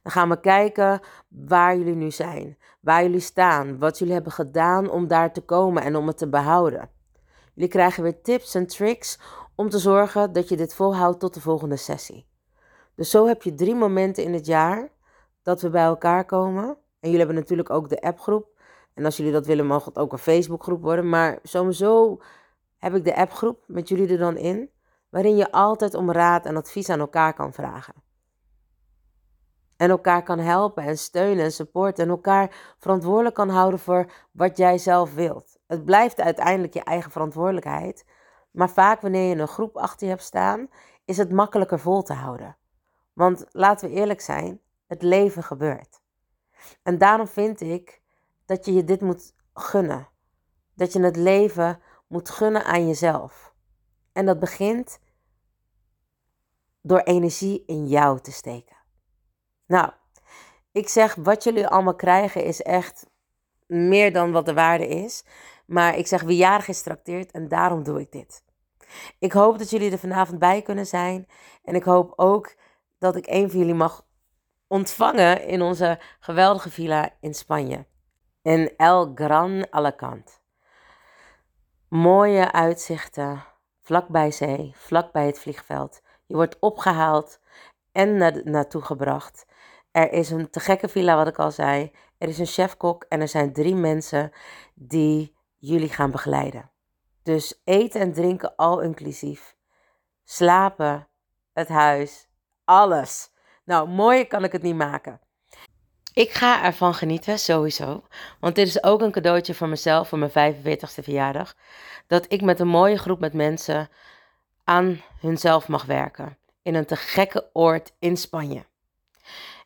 Dan 0.02 0.12
gaan 0.12 0.28
we 0.28 0.40
kijken 0.40 1.00
waar 1.28 1.76
jullie 1.76 1.94
nu 1.94 2.10
zijn, 2.10 2.58
waar 2.80 3.02
jullie 3.02 3.20
staan, 3.20 3.78
wat 3.78 3.98
jullie 3.98 4.14
hebben 4.14 4.32
gedaan 4.32 4.90
om 4.90 5.06
daar 5.06 5.32
te 5.32 5.40
komen 5.40 5.82
en 5.82 5.96
om 5.96 6.06
het 6.06 6.18
te 6.18 6.28
behouden. 6.28 6.90
Jullie 7.54 7.70
krijgen 7.70 8.02
weer 8.02 8.22
tips 8.22 8.54
en 8.54 8.66
tricks 8.66 9.18
om 9.54 9.68
te 9.68 9.78
zorgen 9.78 10.32
dat 10.32 10.48
je 10.48 10.56
dit 10.56 10.74
volhoudt 10.74 11.20
tot 11.20 11.34
de 11.34 11.40
volgende 11.40 11.76
sessie. 11.76 12.26
Dus 12.94 13.10
zo 13.10 13.26
heb 13.26 13.42
je 13.42 13.54
drie 13.54 13.74
momenten 13.74 14.24
in 14.24 14.32
het 14.32 14.46
jaar 14.46 14.88
dat 15.42 15.62
we 15.62 15.70
bij 15.70 15.84
elkaar 15.84 16.24
komen. 16.24 16.64
En 16.64 17.10
jullie 17.10 17.18
hebben 17.18 17.36
natuurlijk 17.36 17.70
ook 17.70 17.88
de 17.88 18.00
appgroep. 18.00 18.60
En 18.94 19.04
als 19.04 19.16
jullie 19.16 19.32
dat 19.32 19.46
willen, 19.46 19.66
mag 19.66 19.84
het 19.84 19.98
ook 19.98 20.12
een 20.12 20.18
Facebookgroep 20.18 20.82
worden. 20.82 21.08
Maar 21.08 21.38
sowieso 21.42 22.20
heb 22.82 22.94
ik 22.94 23.04
de 23.04 23.16
appgroep 23.16 23.64
met 23.66 23.88
jullie 23.88 24.08
er 24.08 24.18
dan 24.18 24.36
in, 24.36 24.70
waarin 25.08 25.36
je 25.36 25.52
altijd 25.52 25.94
om 25.94 26.10
raad 26.12 26.46
en 26.46 26.56
advies 26.56 26.88
aan 26.88 26.98
elkaar 26.98 27.34
kan 27.34 27.52
vragen. 27.52 27.94
En 29.76 29.90
elkaar 29.90 30.22
kan 30.22 30.38
helpen 30.38 30.82
en 30.82 30.98
steunen 30.98 31.44
en 31.44 31.52
supporten 31.52 32.04
en 32.04 32.10
elkaar 32.10 32.74
verantwoordelijk 32.78 33.34
kan 33.34 33.48
houden 33.48 33.80
voor 33.80 34.12
wat 34.32 34.56
jij 34.56 34.78
zelf 34.78 35.14
wilt. 35.14 35.58
Het 35.66 35.84
blijft 35.84 36.20
uiteindelijk 36.20 36.74
je 36.74 36.84
eigen 36.84 37.10
verantwoordelijkheid, 37.10 38.04
maar 38.50 38.70
vaak 38.70 39.00
wanneer 39.00 39.28
je 39.28 39.40
een 39.40 39.48
groep 39.48 39.76
achter 39.76 40.06
je 40.06 40.12
hebt 40.12 40.24
staan, 40.24 40.68
is 41.04 41.16
het 41.16 41.32
makkelijker 41.32 41.78
vol 41.78 42.02
te 42.02 42.12
houden. 42.12 42.56
Want 43.12 43.44
laten 43.50 43.88
we 43.88 43.94
eerlijk 43.94 44.20
zijn, 44.20 44.60
het 44.86 45.02
leven 45.02 45.42
gebeurt. 45.42 46.00
En 46.82 46.98
daarom 46.98 47.26
vind 47.26 47.60
ik 47.60 48.02
dat 48.44 48.64
je 48.64 48.72
je 48.72 48.84
dit 48.84 49.00
moet 49.00 49.34
gunnen 49.52 50.10
dat 50.74 50.92
je 50.92 51.00
het 51.02 51.16
leven 51.16 51.80
moet 52.12 52.30
gunnen 52.30 52.64
aan 52.64 52.86
jezelf. 52.86 53.54
En 54.12 54.26
dat 54.26 54.38
begint 54.38 54.98
door 56.82 57.00
energie 57.00 57.64
in 57.66 57.86
jou 57.86 58.20
te 58.20 58.32
steken. 58.32 58.76
Nou, 59.66 59.90
ik 60.72 60.88
zeg 60.88 61.14
wat 61.14 61.44
jullie 61.44 61.66
allemaal 61.66 61.94
krijgen 61.94 62.44
is 62.44 62.62
echt 62.62 63.06
meer 63.66 64.12
dan 64.12 64.32
wat 64.32 64.46
de 64.46 64.54
waarde 64.54 64.88
is. 64.88 65.24
Maar 65.66 65.96
ik 65.96 66.06
zeg 66.06 66.22
wie 66.22 66.36
jarig 66.36 66.68
is 66.68 66.82
en 67.30 67.48
daarom 67.48 67.82
doe 67.82 68.00
ik 68.00 68.12
dit. 68.12 68.44
Ik 69.18 69.32
hoop 69.32 69.58
dat 69.58 69.70
jullie 69.70 69.90
er 69.90 69.98
vanavond 69.98 70.38
bij 70.38 70.62
kunnen 70.62 70.86
zijn. 70.86 71.26
En 71.64 71.74
ik 71.74 71.82
hoop 71.82 72.12
ook 72.16 72.54
dat 72.98 73.16
ik 73.16 73.26
een 73.26 73.50
van 73.50 73.58
jullie 73.58 73.74
mag 73.74 74.06
ontvangen 74.66 75.46
in 75.46 75.62
onze 75.62 76.00
geweldige 76.20 76.70
villa 76.70 77.10
in 77.20 77.34
Spanje. 77.34 77.86
In 78.42 78.76
El 78.76 79.12
Gran 79.14 79.66
Alacant. 79.70 80.41
Mooie 81.92 82.52
uitzichten, 82.52 83.44
vlakbij 83.82 84.30
zee, 84.30 84.72
vlakbij 84.76 85.26
het 85.26 85.38
vliegveld. 85.38 86.00
Je 86.26 86.34
wordt 86.34 86.58
opgehaald 86.58 87.40
en 87.92 88.16
naar, 88.16 88.40
naartoe 88.44 88.82
gebracht. 88.82 89.46
Er 89.90 90.12
is 90.12 90.30
een 90.30 90.50
te 90.50 90.60
gekke 90.60 90.88
villa, 90.88 91.16
wat 91.16 91.26
ik 91.26 91.38
al 91.38 91.50
zei. 91.50 91.92
Er 92.18 92.28
is 92.28 92.38
een 92.38 92.46
chefkok 92.46 93.04
en 93.08 93.20
er 93.20 93.28
zijn 93.28 93.52
drie 93.52 93.74
mensen 93.74 94.32
die 94.74 95.36
jullie 95.58 95.88
gaan 95.88 96.10
begeleiden. 96.10 96.70
Dus 97.22 97.60
eten 97.64 98.00
en 98.00 98.12
drinken 98.12 98.56
al 98.56 98.80
inclusief. 98.80 99.56
Slapen, 100.24 101.08
het 101.52 101.68
huis, 101.68 102.28
alles. 102.64 103.32
Nou, 103.64 103.88
mooier 103.88 104.26
kan 104.26 104.44
ik 104.44 104.52
het 104.52 104.62
niet 104.62 104.76
maken. 104.76 105.20
Ik 106.14 106.30
ga 106.30 106.64
ervan 106.64 106.94
genieten, 106.94 107.38
sowieso. 107.38 108.02
Want 108.40 108.54
dit 108.54 108.66
is 108.66 108.82
ook 108.82 109.00
een 109.00 109.10
cadeautje 109.10 109.54
voor 109.54 109.68
mezelf 109.68 110.08
voor 110.08 110.18
mijn 110.18 110.54
45ste 110.54 111.02
verjaardag. 111.02 111.54
Dat 112.06 112.32
ik 112.32 112.42
met 112.42 112.60
een 112.60 112.68
mooie 112.68 112.98
groep 112.98 113.20
met 113.20 113.32
mensen 113.32 113.90
aan 114.64 115.02
hunzelf 115.20 115.68
mag 115.68 115.84
werken. 115.84 116.38
In 116.62 116.74
een 116.74 116.86
te 116.86 116.96
gekke 116.96 117.50
oord 117.52 117.92
in 117.98 118.16
Spanje. 118.16 118.64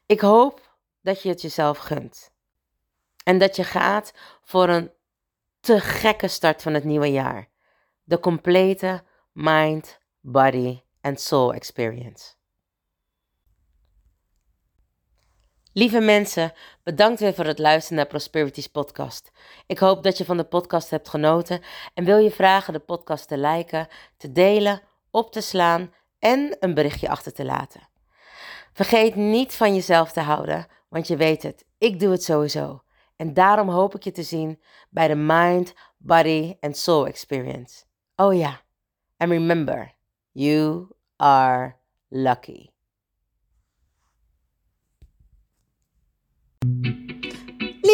Ik 0.06 0.20
hoop 0.20 0.60
dat 1.02 1.22
je 1.22 1.28
het 1.28 1.40
jezelf 1.40 1.78
gunt. 1.78 2.30
En 3.24 3.38
dat 3.38 3.56
je 3.56 3.64
gaat 3.64 4.12
voor 4.42 4.68
een 4.68 4.90
te 5.60 5.80
gekke 5.80 6.28
start 6.28 6.62
van 6.62 6.74
het 6.74 6.84
nieuwe 6.84 7.10
jaar. 7.12 7.48
De 8.04 8.20
complete 8.20 9.02
mind, 9.32 9.98
body 10.20 10.80
en 11.00 11.16
soul 11.16 11.54
experience. 11.54 12.35
Lieve 15.78 16.00
mensen, 16.00 16.52
bedankt 16.82 17.20
weer 17.20 17.34
voor 17.34 17.44
het 17.44 17.58
luisteren 17.58 17.96
naar 17.96 18.06
Prosperities 18.06 18.66
podcast. 18.66 19.32
Ik 19.66 19.78
hoop 19.78 20.02
dat 20.02 20.18
je 20.18 20.24
van 20.24 20.36
de 20.36 20.44
podcast 20.44 20.90
hebt 20.90 21.08
genoten 21.08 21.60
en 21.94 22.04
wil 22.04 22.18
je 22.18 22.30
vragen 22.30 22.72
de 22.72 22.78
podcast 22.78 23.28
te 23.28 23.38
liken, 23.38 23.88
te 24.16 24.32
delen, 24.32 24.80
op 25.10 25.32
te 25.32 25.40
slaan 25.40 25.92
en 26.18 26.56
een 26.60 26.74
berichtje 26.74 27.08
achter 27.08 27.32
te 27.32 27.44
laten. 27.44 27.88
Vergeet 28.72 29.14
niet 29.14 29.54
van 29.54 29.74
jezelf 29.74 30.12
te 30.12 30.20
houden, 30.20 30.66
want 30.88 31.06
je 31.06 31.16
weet 31.16 31.42
het, 31.42 31.64
ik 31.78 32.00
doe 32.00 32.10
het 32.10 32.22
sowieso. 32.22 32.82
En 33.16 33.34
daarom 33.34 33.68
hoop 33.68 33.94
ik 33.94 34.02
je 34.02 34.12
te 34.12 34.22
zien 34.22 34.62
bij 34.90 35.08
de 35.08 35.16
Mind, 35.16 35.74
Body 35.96 36.56
and 36.60 36.76
Soul 36.76 37.06
Experience. 37.06 37.84
Oh 38.14 38.34
ja, 38.34 38.60
and 39.16 39.30
remember, 39.30 39.94
you 40.32 40.88
are 41.16 41.76
lucky. 42.08 42.75
Thank 46.66 46.96
you. 47.00 47.05